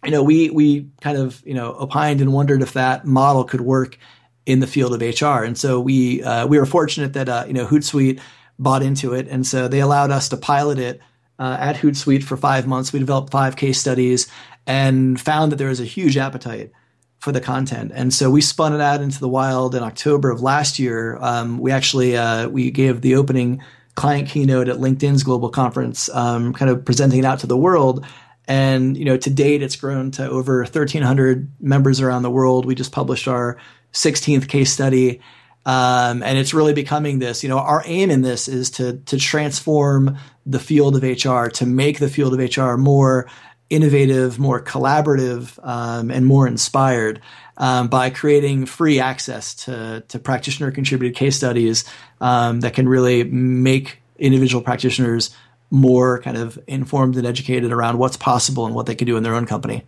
you 0.05 0.11
know, 0.11 0.25
we 0.25 0.51
we 0.51 0.89
kind 1.01 1.17
of 1.17 1.41
you 1.47 1.55
know 1.55 1.73
opined 1.75 2.21
and 2.21 2.33
wondered 2.33 2.63
if 2.63 2.73
that 2.73 3.07
model 3.07 3.45
could 3.45 3.61
work 3.61 3.97
in 4.45 4.59
the 4.59 4.67
field 4.67 4.93
of 4.93 5.01
HR. 5.01 5.45
And 5.45 5.57
so 5.57 5.81
we 5.81 6.21
uh, 6.25 6.49
we 6.49 6.59
were 6.59 6.67
fortunate 6.67 7.13
that 7.13 7.29
uh, 7.29 7.45
you 7.47 7.53
know 7.53 7.65
Hootsuite 7.65 8.21
bought 8.59 8.83
into 8.83 9.15
it, 9.15 9.29
and 9.29 9.47
so 9.47 9.69
they 9.69 9.79
allowed 9.79 10.11
us 10.11 10.29
to 10.31 10.37
pilot 10.37 10.81
it 10.81 11.01
uh, 11.39 11.57
at 11.61 11.77
Hootsuite 11.77 12.25
for 12.25 12.37
five 12.37 12.67
months. 12.67 12.93
We 12.93 12.99
developed 12.99 13.31
five 13.31 13.55
case 13.55 13.81
studies 13.81 14.27
and 14.67 15.21
found 15.21 15.53
that 15.53 15.57
there 15.57 15.69
was 15.69 15.81
a 15.81 15.85
huge 15.85 16.17
appetite 16.17 16.73
for 17.19 17.31
the 17.31 17.41
content. 17.41 17.93
And 17.95 18.13
so 18.13 18.31
we 18.31 18.41
spun 18.41 18.75
it 18.75 18.81
out 18.81 19.01
into 19.01 19.21
the 19.21 19.29
wild 19.29 19.75
in 19.75 19.83
October 19.83 20.31
of 20.31 20.41
last 20.41 20.79
year. 20.79 21.19
Um, 21.21 21.59
we 21.59 21.71
actually 21.71 22.17
uh, 22.17 22.49
we 22.49 22.71
gave 22.71 23.01
the 23.01 23.15
opening 23.15 23.63
client 23.95 24.29
keynote 24.29 24.69
at 24.69 24.79
LinkedIn's 24.79 25.23
global 25.23 25.49
conference, 25.49 26.09
um, 26.11 26.53
kind 26.53 26.71
of 26.71 26.85
presenting 26.85 27.21
it 27.21 27.25
out 27.25 27.39
to 27.41 27.47
the 27.47 27.57
world. 27.57 28.05
And 28.49 28.97
you 28.97 29.05
know, 29.05 29.17
to 29.17 29.31
date, 29.31 29.63
it's 29.63 29.77
grown 29.77 30.11
to 30.13 30.29
over 30.29 30.59
1,300 30.63 31.53
members 31.61 32.01
around 32.01 32.23
the 32.23 32.31
world. 32.31 32.67
We 32.67 32.75
just 32.75 32.91
published 32.91 33.29
our 33.29 33.57
16th 33.93 34.49
case 34.49 34.73
study. 34.73 35.21
Um, 35.65 36.25
and 36.25 36.39
it's 36.39 36.53
really 36.53 36.73
becoming 36.73 37.21
this. 37.21 37.45
You 37.45 37.49
know, 37.49 37.59
our 37.59 37.85
aim 37.87 38.11
in 38.11 38.23
this 38.23 38.49
is 38.49 38.71
to 38.73 38.99
to 39.07 39.17
transform 39.17 40.19
the 40.45 40.59
field 40.59 40.97
of 40.97 41.05
HR, 41.05 41.47
to 41.51 41.67
make 41.67 42.01
the 42.01 42.09
field 42.09 42.35
of 42.35 42.57
HR 42.57 42.77
more 42.77 43.31
innovative, 43.73 44.39
more 44.39 44.63
collaborative, 44.63 45.59
um, 45.67 46.11
and 46.11 46.27
more 46.27 46.47
inspired 46.47 47.21
um, 47.57 47.89
by 47.89 48.11
creating 48.11 48.67
free 48.67 49.01
access 49.01 49.55
to 49.55 50.05
to 50.09 50.19
practitioner 50.19 50.71
contributed 50.71 51.17
case 51.17 51.37
studies 51.37 51.85
um, 52.21 52.61
that 52.61 52.75
can 52.75 52.89
really 52.89 53.25
make 53.25 54.03
individual 54.19 54.63
practitioners 54.63 55.35
more 55.71 56.21
kind 56.21 56.37
of 56.37 56.59
informed 56.67 57.17
and 57.17 57.27
educated 57.27 57.73
around 57.73 57.99
what's 57.99 58.17
possible 58.17 58.67
and 58.67 58.75
what 58.75 58.85
they 58.85 58.95
can 58.95 59.07
do 59.07 59.17
in 59.17 59.23
their 59.23 59.35
own 59.35 59.47
company. 59.47 59.83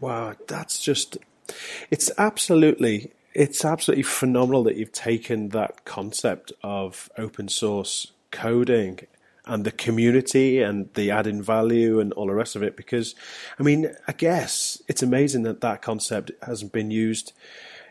Wow, 0.00 0.34
that's 0.48 0.80
just 0.80 1.16
it's 1.90 2.10
absolutely 2.18 3.12
it's 3.34 3.64
absolutely 3.64 4.02
phenomenal 4.02 4.64
that 4.64 4.76
you've 4.76 4.92
taken 4.92 5.50
that 5.50 5.84
concept 5.84 6.52
of 6.62 7.08
open 7.16 7.48
source 7.48 8.12
coding 8.32 9.00
and 9.48 9.64
the 9.64 9.72
community 9.72 10.60
and 10.60 10.92
the 10.94 11.10
adding 11.10 11.42
value 11.42 11.98
and 11.98 12.12
all 12.12 12.26
the 12.26 12.34
rest 12.34 12.54
of 12.54 12.62
it. 12.62 12.76
Because, 12.76 13.14
I 13.58 13.62
mean, 13.62 13.92
I 14.06 14.12
guess 14.12 14.80
it's 14.88 15.02
amazing 15.02 15.42
that 15.42 15.60
that 15.62 15.82
concept 15.82 16.30
hasn't 16.42 16.72
been 16.72 16.90
used 16.90 17.32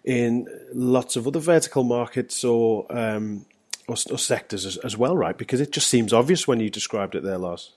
in 0.04 0.48
lots 0.74 1.16
of 1.18 1.28
other 1.28 1.40
vertical 1.40 1.84
markets 1.84 2.44
or 2.44 2.86
um, 2.90 3.46
or, 3.88 3.96
or, 4.10 4.18
sectors 4.18 4.66
as, 4.66 4.78
as, 4.78 4.98
well, 4.98 5.18
right? 5.18 5.38
Because 5.38 5.60
it 5.60 5.72
just 5.72 5.88
seems 5.88 6.14
obvious 6.14 6.48
when 6.48 6.60
you 6.60 6.70
described 6.70 7.16
it 7.16 7.24
there, 7.24 7.38
Lars. 7.38 7.74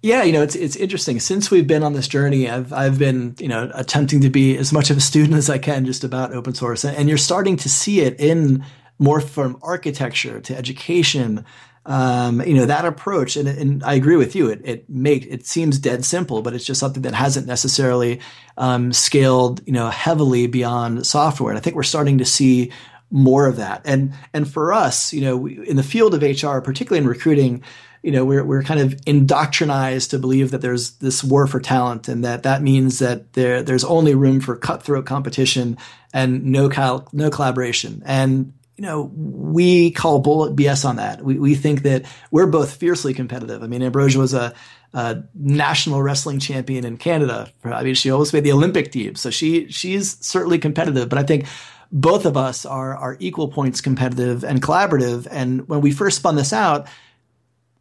Yeah, 0.00 0.22
you 0.22 0.32
know, 0.32 0.42
it's 0.42 0.54
it's 0.54 0.76
interesting. 0.76 1.18
Since 1.18 1.50
we've 1.50 1.66
been 1.66 1.82
on 1.82 1.92
this 1.92 2.06
journey, 2.06 2.48
I've 2.48 2.72
I've 2.72 2.98
been 2.98 3.34
you 3.38 3.48
know 3.48 3.70
attempting 3.74 4.20
to 4.20 4.30
be 4.30 4.56
as 4.56 4.72
much 4.72 4.90
of 4.90 4.96
a 4.96 5.00
student 5.00 5.34
as 5.34 5.50
I 5.50 5.58
can 5.58 5.84
just 5.84 6.04
about 6.04 6.32
open 6.32 6.54
source, 6.54 6.84
and 6.84 7.08
you're 7.08 7.18
starting 7.18 7.56
to 7.58 7.68
see 7.68 8.00
it 8.00 8.20
in 8.20 8.64
more 8.98 9.20
from 9.20 9.58
architecture 9.60 10.40
to 10.40 10.56
education. 10.56 11.44
Um, 11.88 12.42
you 12.42 12.52
know 12.52 12.66
that 12.66 12.84
approach, 12.84 13.36
and, 13.36 13.48
and 13.48 13.82
I 13.82 13.94
agree 13.94 14.16
with 14.16 14.36
you. 14.36 14.50
It 14.50 14.60
it 14.62 14.90
make 14.90 15.24
it 15.24 15.46
seems 15.46 15.78
dead 15.78 16.04
simple, 16.04 16.42
but 16.42 16.52
it's 16.52 16.66
just 16.66 16.80
something 16.80 17.02
that 17.02 17.14
hasn't 17.14 17.46
necessarily 17.46 18.20
um, 18.58 18.92
scaled 18.92 19.66
you 19.66 19.72
know 19.72 19.88
heavily 19.88 20.46
beyond 20.46 21.06
software. 21.06 21.50
And 21.50 21.58
I 21.58 21.62
think 21.62 21.76
we're 21.76 21.82
starting 21.82 22.18
to 22.18 22.26
see 22.26 22.72
more 23.10 23.46
of 23.46 23.56
that. 23.56 23.80
And 23.86 24.12
and 24.34 24.46
for 24.46 24.74
us, 24.74 25.14
you 25.14 25.22
know, 25.22 25.36
we, 25.38 25.66
in 25.66 25.76
the 25.76 25.82
field 25.82 26.14
of 26.14 26.20
HR, 26.20 26.60
particularly 26.60 27.02
in 27.02 27.08
recruiting 27.08 27.62
you 28.02 28.12
know 28.12 28.24
we're 28.24 28.44
we're 28.44 28.62
kind 28.62 28.80
of 28.80 28.92
indoctrinized 29.02 30.10
to 30.10 30.18
believe 30.18 30.50
that 30.50 30.60
there's 30.60 30.92
this 30.92 31.24
war 31.24 31.46
for 31.46 31.60
talent 31.60 32.08
and 32.08 32.24
that 32.24 32.42
that 32.42 32.62
means 32.62 32.98
that 33.00 33.32
there 33.32 33.62
there's 33.62 33.84
only 33.84 34.14
room 34.14 34.40
for 34.40 34.56
cutthroat 34.56 35.06
competition 35.06 35.76
and 36.12 36.44
no 36.44 36.68
cal- 36.68 37.08
no 37.12 37.30
collaboration 37.30 38.02
and 38.04 38.52
you 38.78 38.84
know 38.84 39.10
we 39.12 39.90
call 39.90 40.20
bullet 40.20 40.54
BS 40.54 40.84
on 40.88 40.96
that. 40.96 41.22
We 41.22 41.36
we 41.38 41.56
think 41.56 41.82
that 41.82 42.04
we're 42.30 42.46
both 42.46 42.76
fiercely 42.76 43.12
competitive. 43.12 43.62
I 43.62 43.66
mean 43.66 43.82
Ambrosia 43.82 44.20
was 44.20 44.34
a, 44.34 44.54
a 44.94 45.18
national 45.34 46.00
wrestling 46.00 46.38
champion 46.38 46.84
in 46.84 46.96
Canada. 46.96 47.52
I 47.64 47.82
mean 47.82 47.94
she 47.94 48.10
almost 48.10 48.32
made 48.32 48.44
the 48.44 48.52
Olympic 48.52 48.92
team. 48.92 49.16
So 49.16 49.30
she 49.30 49.68
she's 49.68 50.24
certainly 50.24 50.58
competitive. 50.58 51.08
But 51.08 51.18
I 51.18 51.24
think 51.24 51.46
both 51.90 52.24
of 52.24 52.36
us 52.36 52.64
are 52.64 52.96
are 52.96 53.16
equal 53.18 53.48
points 53.48 53.80
competitive 53.80 54.44
and 54.44 54.62
collaborative. 54.62 55.26
And 55.28 55.68
when 55.68 55.80
we 55.80 55.90
first 55.90 56.18
spun 56.18 56.36
this 56.36 56.52
out 56.52 56.86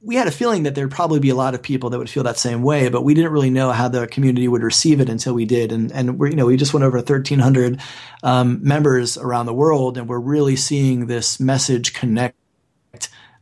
we 0.02 0.16
had 0.16 0.28
a 0.28 0.32
feeling 0.32 0.64
that 0.64 0.76
there'd 0.76 0.92
probably 0.92 1.20
be 1.20 1.30
a 1.30 1.36
lot 1.36 1.56
of 1.56 1.62
people 1.62 1.90
that 1.90 1.98
would 1.98 2.10
feel 2.10 2.24
that 2.24 2.38
same 2.38 2.62
way, 2.62 2.90
but 2.90 3.02
we 3.02 3.14
didn't 3.14 3.32
really 3.32 3.50
know 3.50 3.72
how 3.72 3.88
the 3.88 4.08
community 4.08 4.48
would 4.48 4.64
receive 4.64 5.00
it 5.02 5.10
until 5.10 5.34
we 5.34 5.46
did. 5.46 5.72
And 5.72 5.92
and 5.92 6.20
we 6.20 6.30
you 6.30 6.36
know 6.36 6.46
we 6.46 6.58
just 6.58 6.74
went 6.74 6.84
over 6.84 6.98
1,300 6.98 7.82
um, 8.24 8.60
members 8.62 9.18
around 9.18 9.48
the 9.48 9.54
world, 9.54 9.98
and 9.98 10.08
we're 10.08 10.20
really 10.20 10.56
seeing 10.56 11.08
this 11.08 11.40
message 11.40 11.94
connect 11.94 12.36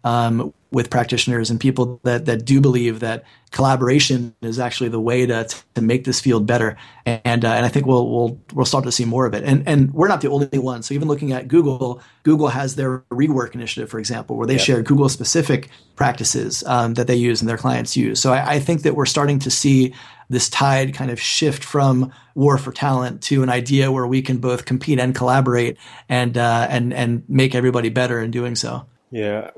um, 0.06 0.54
with 0.72 0.90
practitioners 0.90 1.50
and 1.50 1.60
people 1.60 2.00
that 2.04 2.26
that 2.26 2.46
do 2.46 2.62
believe 2.62 3.00
that 3.00 3.24
collaboration 3.52 4.36
is 4.42 4.60
actually 4.60 4.90
the 4.90 5.00
way 5.00 5.26
to 5.26 5.48
to 5.74 5.82
make 5.82 6.04
this 6.04 6.22
field 6.22 6.46
better. 6.46 6.78
And 7.06 7.44
uh, 7.44 7.50
and 7.50 7.66
I 7.66 7.70
think 7.70 7.88
we'll 7.88 8.10
we'll 8.10 8.40
we'll 8.54 8.66
start 8.66 8.84
to 8.86 8.92
see 8.92 9.04
more 9.04 9.26
of 9.26 9.34
it. 9.34 9.44
And 9.44 9.68
and 9.68 9.92
we're 9.94 10.08
not 10.08 10.22
the 10.22 10.30
only 10.30 10.60
ones. 10.60 10.86
So 10.86 10.94
even 10.94 11.08
looking 11.08 11.34
at 11.34 11.48
Google, 11.48 12.02
Google 12.24 12.50
has 12.50 12.76
their 12.76 13.00
rework 13.12 13.56
initiative, 13.56 13.90
for 13.90 14.00
example, 14.00 14.38
where 14.38 14.46
they 14.46 14.58
share 14.58 14.82
Google 14.84 15.10
specific 15.10 15.70
practices 15.96 16.64
um, 16.68 16.94
that 16.94 17.08
they 17.08 17.16
use 17.16 17.42
and 17.42 17.50
their 17.50 17.58
clients 17.58 17.98
use. 17.98 18.20
So 18.22 18.32
I, 18.32 18.56
I 18.56 18.60
think 18.60 18.84
that 18.84 18.96
we're 18.96 19.06
starting 19.08 19.40
to 19.40 19.52
see 19.52 19.94
this 20.30 20.50
tide 20.50 20.94
kind 20.94 21.10
of 21.10 21.20
shift 21.20 21.64
from 21.64 22.12
war 22.36 22.58
for 22.58 22.72
talent 22.72 23.22
to 23.24 23.44
an 23.44 23.50
idea 23.50 23.92
where 23.92 24.08
we 24.08 24.22
can 24.22 24.38
both 24.38 24.66
compete 24.66 25.00
and 25.00 25.16
collaborate 25.16 25.78
and 26.10 26.38
uh, 26.38 26.68
and 26.70 26.94
and 26.94 27.24
make 27.28 27.56
everybody 27.56 27.90
better 27.90 28.22
in 28.22 28.30
doing 28.30 28.56
so. 28.56 28.86
Yeah, 29.16 29.52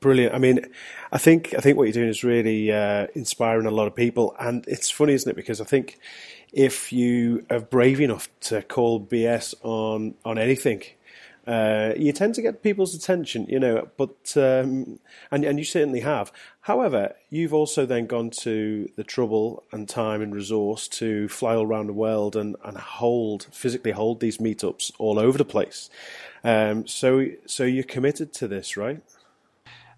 brilliant. 0.00 0.34
I 0.34 0.38
mean, 0.38 0.60
I 1.12 1.18
think 1.18 1.52
I 1.54 1.60
think 1.60 1.76
what 1.76 1.84
you're 1.84 1.92
doing 1.92 2.08
is 2.08 2.24
really 2.24 2.72
uh, 2.72 3.08
inspiring 3.14 3.66
a 3.66 3.70
lot 3.70 3.86
of 3.86 3.94
people, 3.94 4.34
and 4.40 4.64
it's 4.66 4.90
funny, 4.90 5.12
isn't 5.12 5.30
it? 5.30 5.36
Because 5.36 5.60
I 5.60 5.64
think 5.64 5.98
if 6.50 6.94
you 6.94 7.44
are 7.50 7.60
brave 7.60 8.00
enough 8.00 8.30
to 8.48 8.62
call 8.62 8.98
BS 8.98 9.54
on 9.62 10.14
on 10.24 10.38
anything, 10.38 10.82
uh, 11.46 11.92
you 11.96 12.12
tend 12.12 12.34
to 12.34 12.42
get 12.42 12.62
people's 12.62 12.94
attention, 12.94 13.46
you 13.48 13.60
know. 13.60 13.88
But 13.96 14.36
um, 14.36 14.98
and 15.30 15.44
and 15.44 15.58
you 15.58 15.64
certainly 15.64 16.00
have. 16.00 16.32
However, 16.62 17.14
you've 17.30 17.54
also 17.54 17.86
then 17.86 18.06
gone 18.06 18.30
to 18.42 18.88
the 18.96 19.04
trouble 19.04 19.62
and 19.70 19.88
time 19.88 20.22
and 20.22 20.34
resource 20.34 20.88
to 20.88 21.28
fly 21.28 21.54
all 21.54 21.66
around 21.66 21.86
the 21.86 21.92
world 21.92 22.34
and 22.34 22.56
and 22.64 22.76
hold 22.76 23.46
physically 23.52 23.92
hold 23.92 24.20
these 24.20 24.38
meetups 24.38 24.92
all 24.98 25.18
over 25.18 25.38
the 25.38 25.44
place. 25.44 25.88
Um, 26.42 26.86
so, 26.86 27.26
so 27.46 27.64
you're 27.64 27.82
committed 27.82 28.32
to 28.34 28.46
this, 28.46 28.76
right? 28.76 29.00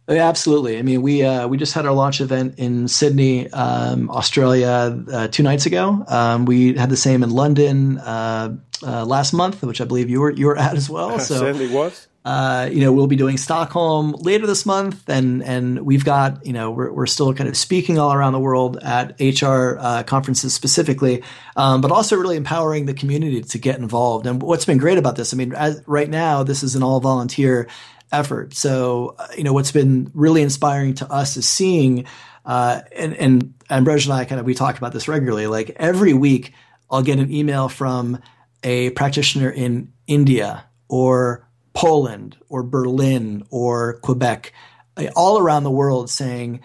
Yeah, 0.09 0.27
absolutely. 0.27 0.79
I 0.79 0.83
mean, 0.83 1.03
we 1.03 1.23
uh, 1.23 1.49
we 1.49 1.59
just 1.59 1.75
had 1.75 1.85
our 1.85 1.93
launch 1.93 2.23
event 2.23 2.55
in 2.59 2.89
Sydney, 2.89 3.51
um, 3.53 4.11
Australia, 4.11 5.05
uh, 5.13 5.29
two 5.29 5.43
nights 5.43 5.67
ago. 5.67 6.03
Um, 6.09 6.47
we 6.47 6.75
had 6.75 6.89
the 6.89 6.97
same 6.97 7.23
in 7.23 7.31
London 7.31 7.99
uh, 7.99 8.57
uh 8.83 9.05
last 9.05 9.35
month, 9.35 9.63
which 9.63 9.83
I 9.83 9.85
believe 9.85 10.09
you 10.09 10.21
were 10.21 10.31
you 10.31 10.47
were 10.47 10.57
at 10.57 10.77
as 10.77 10.89
well. 10.89 11.19
So 11.29 11.39
certainly 11.39 11.69
was. 11.69 12.09
Uh, 12.25 12.69
you 12.71 12.81
know, 12.81 12.93
we'll 12.93 13.07
be 13.07 13.17
doing 13.17 13.39
Stockholm 13.39 14.13
later 14.13 14.47
this 14.47 14.67
month, 14.67 15.09
and 15.09 15.43
and 15.43 15.81
we've 15.81 16.05
got 16.05 16.45
you 16.45 16.53
know 16.53 16.71
we're 16.71 16.91
we're 16.93 17.07
still 17.07 17.35
kind 17.35 17.49
of 17.49 17.57
speaking 17.57 17.99
all 17.99 18.13
around 18.13 18.33
the 18.33 18.41
world 18.41 18.79
at 18.83 19.19
HR 19.21 19.79
uh, 19.79 20.03
conferences 20.05 20.55
specifically, 20.55 21.23
um, 21.57 21.81
but 21.81 21.91
also 21.91 22.17
really 22.17 22.37
empowering 22.37 22.87
the 22.87 22.95
community 22.95 23.43
to 23.43 23.59
get 23.59 23.79
involved. 23.79 24.27
And 24.27 24.43
what's 24.43 24.65
been 24.65 24.79
great 24.79 24.99
about 24.99 25.17
this, 25.17 25.33
I 25.33 25.37
mean, 25.37 25.55
as, 25.55 25.83
right 25.87 26.09
now 26.09 26.43
this 26.43 26.63
is 26.63 26.75
an 26.75 26.83
all 26.83 27.01
volunteer 27.01 27.69
effort. 28.13 28.55
So 28.55 29.17
uh, 29.19 29.29
you 29.37 29.45
know 29.45 29.53
what's 29.53 29.73
been 29.73 30.11
really 30.15 30.43
inspiring 30.43 30.95
to 30.97 31.13
us 31.13 31.37
is 31.37 31.49
seeing, 31.49 32.07
uh, 32.45 32.83
and 32.95 33.15
and 33.15 33.55
Ambrosia 33.71 34.11
and 34.11 34.21
I 34.21 34.25
kind 34.25 34.41
of 34.41 34.47
we 34.47 34.55
talk 34.55 34.79
about 34.79 34.93
this 34.93 35.09
regularly. 35.09 35.47
Like 35.47 35.71
every 35.77 36.15
week, 36.15 36.53
I'll 36.91 37.03
get 37.03 37.19
an 37.19 37.33
email 37.33 37.69
from 37.69 38.21
a 38.63 38.91
practitioner 38.91 39.51
in 39.51 39.93
India 40.07 40.65
or 40.89 41.49
Poland 41.75 42.37
or 42.49 42.63
Berlin 42.63 43.45
or 43.51 44.01
Quebec, 44.01 44.53
uh, 44.97 45.07
all 45.15 45.39
around 45.39 45.63
the 45.63 45.71
world 45.71 46.11
saying, 46.11 46.61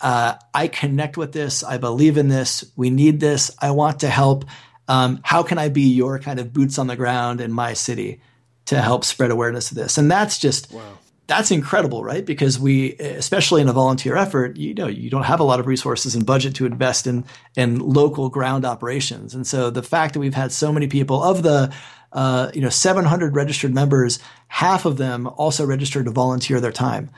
uh, 0.00 0.34
I 0.54 0.68
connect 0.68 1.16
with 1.16 1.32
this. 1.32 1.62
I 1.62 1.78
believe 1.78 2.18
in 2.18 2.28
this. 2.28 2.64
We 2.76 2.90
need 2.90 3.20
this. 3.20 3.50
I 3.60 3.70
want 3.72 4.00
to 4.00 4.08
help. 4.08 4.44
Um, 4.88 5.20
how 5.22 5.42
can 5.42 5.58
I 5.58 5.68
be 5.68 5.92
your 5.92 6.18
kind 6.18 6.40
of 6.40 6.52
boots 6.52 6.78
on 6.78 6.86
the 6.86 6.96
ground 6.96 7.40
in 7.40 7.52
my 7.52 7.74
city 7.74 8.20
to 8.68 8.80
help 8.80 9.04
spread 9.04 9.30
awareness 9.30 9.70
of 9.70 9.76
this. 9.76 9.98
And 9.98 10.10
that's 10.10 10.38
just 10.38 10.72
wow 10.72 10.98
that's 11.28 11.50
incredible, 11.50 12.02
right? 12.02 12.24
Because 12.24 12.58
we, 12.58 12.94
especially 12.94 13.60
in 13.60 13.68
a 13.68 13.72
volunteer 13.72 14.16
effort, 14.16 14.56
you 14.56 14.72
know, 14.72 14.86
you 14.86 15.10
don't 15.10 15.24
have 15.24 15.40
a 15.40 15.44
lot 15.44 15.60
of 15.60 15.66
resources 15.66 16.14
and 16.14 16.24
budget 16.24 16.54
to 16.56 16.64
invest 16.66 17.06
in 17.06 17.24
in 17.54 17.78
local 17.78 18.30
ground 18.30 18.64
operations, 18.64 19.34
and 19.34 19.46
so 19.46 19.70
the 19.70 19.82
fact 19.82 20.14
that 20.14 20.20
we've 20.20 20.34
had 20.34 20.50
so 20.50 20.72
many 20.72 20.88
people 20.88 21.22
of 21.22 21.42
the, 21.42 21.72
uh, 22.14 22.50
you 22.54 22.62
know, 22.62 22.70
700 22.70 23.36
registered 23.36 23.74
members, 23.74 24.18
half 24.48 24.86
of 24.86 24.96
them 24.96 25.26
also 25.36 25.66
registered 25.66 26.06
to 26.06 26.10
volunteer 26.10 26.60
their 26.60 26.72
time. 26.72 27.10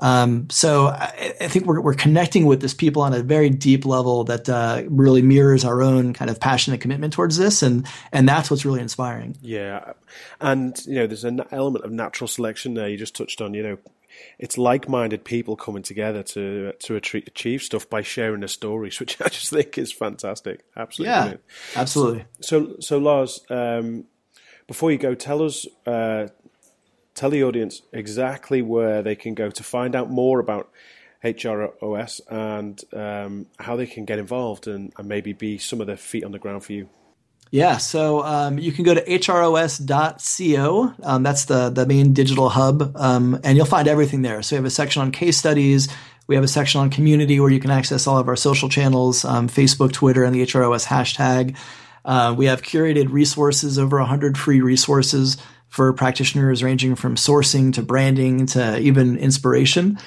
Um, 0.00 0.48
so 0.48 0.88
I, 0.88 1.34
I, 1.42 1.48
think 1.48 1.66
we're, 1.66 1.80
we're 1.80 1.94
connecting 1.94 2.46
with 2.46 2.62
this 2.62 2.72
people 2.72 3.02
on 3.02 3.12
a 3.12 3.22
very 3.22 3.50
deep 3.50 3.84
level 3.84 4.24
that 4.24 4.48
uh, 4.48 4.82
really 4.88 5.20
mirrors 5.20 5.62
our 5.62 5.82
own 5.82 6.14
kind 6.14 6.30
of 6.30 6.40
passion 6.40 6.72
and 6.72 6.80
commitment 6.80 7.12
towards 7.12 7.36
this, 7.36 7.62
and 7.62 7.86
and 8.10 8.26
that's 8.26 8.50
what's 8.50 8.64
really 8.64 8.80
inspiring. 8.80 9.36
Yeah, 9.42 9.92
and 10.40 10.80
you 10.86 10.94
know, 10.94 11.06
there's 11.06 11.24
an 11.24 11.42
element 11.52 11.84
of 11.84 11.92
natural 11.92 12.28
selection 12.28 12.74
there. 12.74 12.88
You 12.88 12.96
just 12.96 13.14
touched 13.14 13.42
on, 13.42 13.52
you 13.52 13.62
know, 13.62 13.78
it's 14.38 14.56
like-minded 14.56 15.22
people 15.22 15.54
coming 15.54 15.82
together 15.82 16.22
to 16.22 16.72
to 16.72 16.96
achieve 16.96 17.62
stuff 17.62 17.88
by 17.88 18.00
sharing 18.00 18.40
their 18.40 18.48
stories, 18.48 18.98
which 19.00 19.20
I 19.20 19.28
just 19.28 19.50
think 19.50 19.76
is 19.76 19.92
fantastic. 19.92 20.64
Absolutely, 20.78 21.14
yeah, 21.14 21.34
absolutely. 21.76 22.24
So, 22.40 22.76
so 22.80 22.96
Lars, 22.96 23.40
um, 23.50 24.06
before 24.66 24.90
you 24.90 24.98
go, 24.98 25.14
tell 25.14 25.42
us. 25.42 25.66
Uh, 25.86 26.28
tell 27.14 27.30
the 27.30 27.44
audience 27.44 27.82
exactly 27.92 28.62
where 28.62 29.02
they 29.02 29.16
can 29.16 29.34
go 29.34 29.50
to 29.50 29.62
find 29.62 29.94
out 29.94 30.10
more 30.10 30.40
about 30.40 30.70
HROS 31.24 32.20
and 32.30 32.80
um, 32.94 33.46
how 33.58 33.76
they 33.76 33.86
can 33.86 34.04
get 34.04 34.18
involved 34.18 34.66
and, 34.66 34.92
and, 34.96 35.06
maybe 35.06 35.32
be 35.32 35.58
some 35.58 35.80
of 35.80 35.86
the 35.86 35.96
feet 35.96 36.24
on 36.24 36.32
the 36.32 36.38
ground 36.38 36.64
for 36.64 36.72
you. 36.72 36.88
Yeah, 37.50 37.78
so 37.78 38.22
um, 38.24 38.58
you 38.58 38.72
can 38.72 38.84
go 38.84 38.94
to 38.94 39.00
hros.co. 39.00 40.94
Um, 41.02 41.22
that's 41.22 41.46
the, 41.46 41.68
the 41.68 41.84
main 41.84 42.12
digital 42.12 42.48
hub, 42.48 42.96
um, 42.96 43.40
and 43.42 43.56
you'll 43.56 43.66
find 43.66 43.88
everything 43.88 44.22
there. 44.22 44.40
So 44.42 44.54
we 44.54 44.58
have 44.58 44.64
a 44.64 44.70
section 44.70 45.02
on 45.02 45.10
case 45.10 45.36
studies. 45.36 45.88
We 46.28 46.36
have 46.36 46.44
a 46.44 46.48
section 46.48 46.80
on 46.80 46.90
community 46.90 47.40
where 47.40 47.50
you 47.50 47.58
can 47.58 47.72
access 47.72 48.06
all 48.06 48.18
of 48.18 48.28
our 48.28 48.36
social 48.36 48.68
channels 48.68 49.24
um, 49.24 49.48
Facebook, 49.48 49.92
Twitter, 49.92 50.22
and 50.22 50.34
the 50.34 50.42
HROS 50.42 50.86
hashtag. 50.86 51.56
Uh, 52.04 52.34
we 52.38 52.46
have 52.46 52.62
curated 52.62 53.10
resources, 53.10 53.78
over 53.78 53.98
100 53.98 54.38
free 54.38 54.60
resources 54.60 55.36
for 55.70 55.92
practitioners 55.92 56.62
ranging 56.62 56.96
from 56.96 57.14
sourcing 57.14 57.72
to 57.74 57.82
branding 57.82 58.46
to 58.46 58.78
even 58.78 59.16
inspiration. 59.16 59.98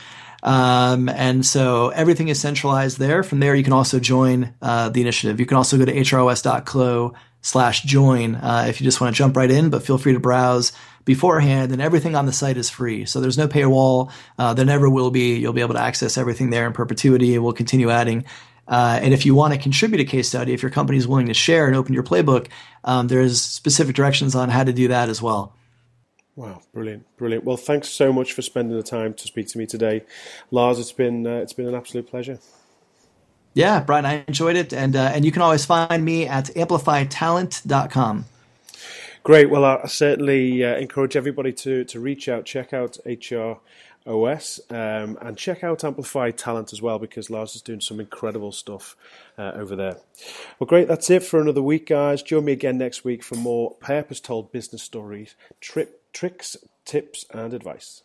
Um, 0.43 1.07
and 1.07 1.45
so 1.45 1.89
everything 1.89 2.27
is 2.27 2.39
centralized 2.39 2.99
there. 2.99 3.23
From 3.23 3.39
there, 3.39 3.55
you 3.55 3.63
can 3.63 3.73
also 3.73 3.99
join 3.99 4.53
uh, 4.61 4.89
the 4.89 5.01
initiative. 5.01 5.39
You 5.39 5.45
can 5.45 5.57
also 5.57 5.77
go 5.77 5.85
to 5.85 6.03
hros.co 6.03 7.13
slash 7.41 7.83
join 7.83 8.35
uh, 8.35 8.65
if 8.67 8.79
you 8.79 8.85
just 8.85 8.99
want 9.01 9.15
to 9.15 9.17
jump 9.17 9.37
right 9.37 9.49
in, 9.49 9.69
but 9.69 9.83
feel 9.83 9.97
free 9.97 10.13
to 10.13 10.19
browse 10.19 10.73
beforehand. 11.05 11.71
And 11.71 11.81
everything 11.81 12.15
on 12.15 12.25
the 12.25 12.33
site 12.33 12.57
is 12.57 12.69
free. 12.69 13.05
So 13.05 13.21
there's 13.21 13.37
no 13.37 13.47
paywall. 13.47 14.11
Uh, 14.37 14.53
there 14.53 14.65
never 14.65 14.89
will 14.89 15.11
be. 15.11 15.37
You'll 15.37 15.53
be 15.53 15.61
able 15.61 15.75
to 15.75 15.81
access 15.81 16.17
everything 16.17 16.49
there 16.49 16.67
in 16.67 16.73
perpetuity. 16.73 17.37
We'll 17.37 17.53
continue 17.53 17.89
adding 17.89 18.25
uh, 18.67 18.99
and 19.01 19.13
if 19.13 19.25
you 19.25 19.35
want 19.35 19.53
to 19.53 19.59
contribute 19.59 20.01
a 20.01 20.05
case 20.05 20.29
study, 20.29 20.53
if 20.53 20.61
your 20.61 20.71
company 20.71 20.97
is 20.97 21.07
willing 21.07 21.27
to 21.27 21.33
share 21.33 21.67
and 21.67 21.75
open 21.75 21.93
your 21.93 22.03
playbook, 22.03 22.47
um, 22.83 23.07
there's 23.07 23.41
specific 23.41 23.95
directions 23.95 24.35
on 24.35 24.49
how 24.49 24.63
to 24.63 24.73
do 24.73 24.87
that 24.87 25.09
as 25.09 25.21
well. 25.21 25.53
Wow, 26.35 26.61
brilliant, 26.73 27.05
brilliant. 27.17 27.43
Well, 27.43 27.57
thanks 27.57 27.89
so 27.89 28.11
much 28.11 28.33
for 28.33 28.41
spending 28.41 28.75
the 28.75 28.83
time 28.83 29.13
to 29.13 29.27
speak 29.27 29.47
to 29.49 29.57
me 29.57 29.67
today, 29.67 30.03
Lars. 30.49 30.79
It's 30.79 30.91
been 30.91 31.27
uh, 31.27 31.35
it's 31.35 31.53
been 31.53 31.67
an 31.67 31.75
absolute 31.75 32.07
pleasure. 32.07 32.39
Yeah, 33.53 33.81
Brian, 33.81 34.05
I 34.05 34.23
enjoyed 34.27 34.55
it, 34.55 34.73
and 34.73 34.95
uh, 34.95 35.11
and 35.13 35.25
you 35.25 35.31
can 35.31 35.43
always 35.43 35.63
find 35.63 36.03
me 36.03 36.25
at 36.27 36.45
amplifytalent.com. 36.45 38.25
Great. 39.21 39.49
Well, 39.51 39.63
I 39.63 39.85
certainly 39.85 40.65
uh, 40.65 40.75
encourage 40.77 41.15
everybody 41.15 41.53
to 41.53 41.83
to 41.85 41.99
reach 41.99 42.27
out, 42.27 42.45
check 42.45 42.73
out 42.73 42.97
HR 43.05 43.59
OS 44.05 44.59
um, 44.69 45.17
and 45.21 45.37
check 45.37 45.63
out 45.63 45.83
Amplify 45.83 46.31
Talent 46.31 46.73
as 46.73 46.81
well 46.81 46.99
because 46.99 47.29
Lars 47.29 47.55
is 47.55 47.61
doing 47.61 47.81
some 47.81 47.99
incredible 47.99 48.51
stuff 48.51 48.95
uh, 49.37 49.51
over 49.55 49.75
there. 49.75 49.97
Well, 50.59 50.67
great. 50.67 50.87
That's 50.87 51.09
it 51.09 51.23
for 51.23 51.41
another 51.41 51.61
week, 51.61 51.87
guys. 51.87 52.21
Join 52.21 52.45
me 52.45 52.51
again 52.51 52.77
next 52.77 53.03
week 53.03 53.23
for 53.23 53.35
more 53.35 53.71
purpose 53.75 54.19
told 54.19 54.51
business 54.51 54.83
stories, 54.83 55.35
trip, 55.61 56.01
tricks, 56.13 56.57
tips, 56.85 57.25
and 57.31 57.53
advice. 57.53 58.03